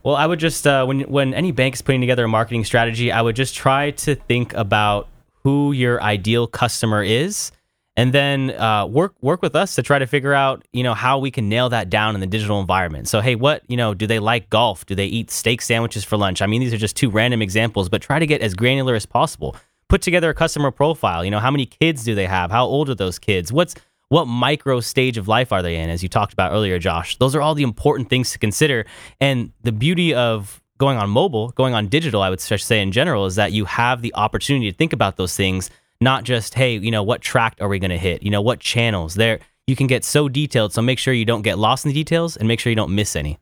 [0.03, 3.11] Well, I would just uh, when when any bank is putting together a marketing strategy,
[3.11, 5.07] I would just try to think about
[5.43, 7.53] who your ideal customer is,
[7.95, 11.19] and then uh, work work with us to try to figure out you know how
[11.19, 13.07] we can nail that down in the digital environment.
[13.07, 14.85] So, hey, what you know, do they like golf?
[14.85, 16.41] Do they eat steak sandwiches for lunch?
[16.41, 19.05] I mean, these are just two random examples, but try to get as granular as
[19.05, 19.55] possible.
[19.87, 21.23] Put together a customer profile.
[21.23, 22.51] You know, how many kids do they have?
[22.51, 23.53] How old are those kids?
[23.53, 23.75] What's
[24.13, 27.35] what micro stage of life are they in as you talked about earlier josh those
[27.35, 28.85] are all the important things to consider
[29.19, 33.25] and the beauty of going on mobile going on digital i would say in general
[33.25, 36.91] is that you have the opportunity to think about those things not just hey you
[36.91, 39.87] know what tract are we going to hit you know what channels there you can
[39.87, 42.59] get so detailed so make sure you don't get lost in the details and make
[42.59, 43.39] sure you don't miss any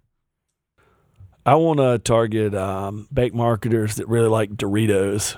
[1.43, 5.35] I want to target um, bank marketers that really like Doritos.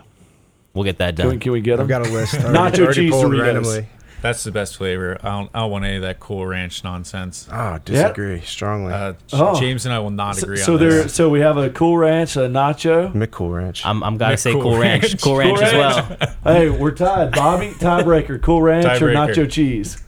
[0.73, 1.85] we'll get that Can we, done can we get them?
[1.85, 2.35] I've got a list.
[2.35, 3.85] already- Nacho already cheese pulled Doritos.
[4.23, 5.17] That's the best flavor.
[5.21, 7.47] I don't, I don't want any of that Cool Ranch nonsense.
[7.51, 8.93] Oh, disagree strongly.
[8.93, 9.59] Uh, Oh.
[9.59, 11.13] James and I will not agree so on there, this.
[11.13, 13.11] so we have a Cool Ranch, a Nacho.
[13.13, 13.85] McCool Ranch.
[13.85, 15.21] i'm, I'm gotta say Cool cool ranch Ranch.
[15.21, 17.31] cool ranch as well Hey, we're tied.
[17.33, 18.41] Bobby, tiebreaker.
[18.41, 19.33] Cool Ranch or Tiebreaker.
[19.35, 20.01] Nacho cheese?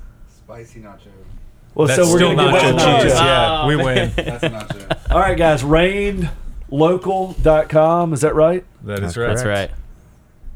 [0.45, 1.07] Spicy nacho.
[1.75, 3.11] Well, That's so we're still gonna nacho get that cheese.
[3.13, 3.25] nacho.
[3.25, 4.11] Yeah, Oh, we win.
[4.15, 5.11] That's a nacho.
[5.11, 5.61] All right, guys.
[6.71, 8.13] Rainedlocal.com.
[8.13, 8.63] Is that right?
[8.83, 9.27] That That's is right.
[9.27, 9.71] that's right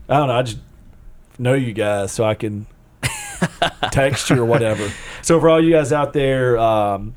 [0.07, 0.35] I don't know.
[0.35, 0.59] I just
[1.37, 2.65] know you guys, so I can
[3.91, 4.91] text you or whatever.
[5.21, 7.15] So for all you guys out there, um,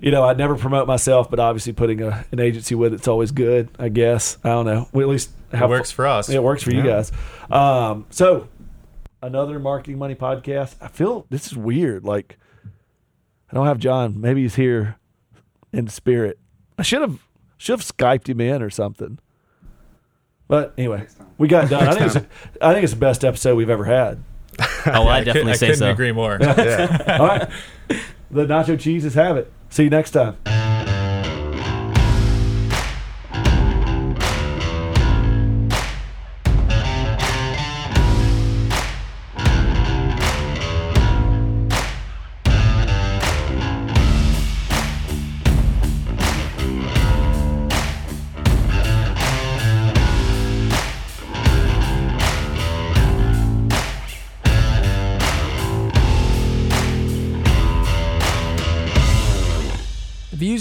[0.00, 3.30] you know, I never promote myself, but obviously putting a, an agency with it's always
[3.32, 3.68] good.
[3.78, 4.88] I guess I don't know.
[4.92, 6.28] We at least It have works for us.
[6.28, 7.12] It works for you guys.
[7.50, 8.48] Um, so
[9.22, 10.76] another marketing money podcast.
[10.80, 12.04] I feel this is weird.
[12.04, 12.38] Like
[13.50, 14.20] I don't have John.
[14.20, 14.96] Maybe he's here
[15.72, 16.38] in spirit.
[16.78, 17.18] I should have
[17.58, 19.18] should have skyped him in or something.
[20.48, 21.06] But anyway,
[21.38, 21.86] we got done.
[21.86, 22.26] I think it's
[22.60, 24.22] I think it's the best episode we've ever had.
[24.86, 26.38] oh well, i I, definitely I say couldn't so agree more.
[26.40, 27.16] yeah.
[27.18, 27.48] All right,
[28.30, 29.52] the nacho cheeses have it.
[29.70, 30.36] See you next time.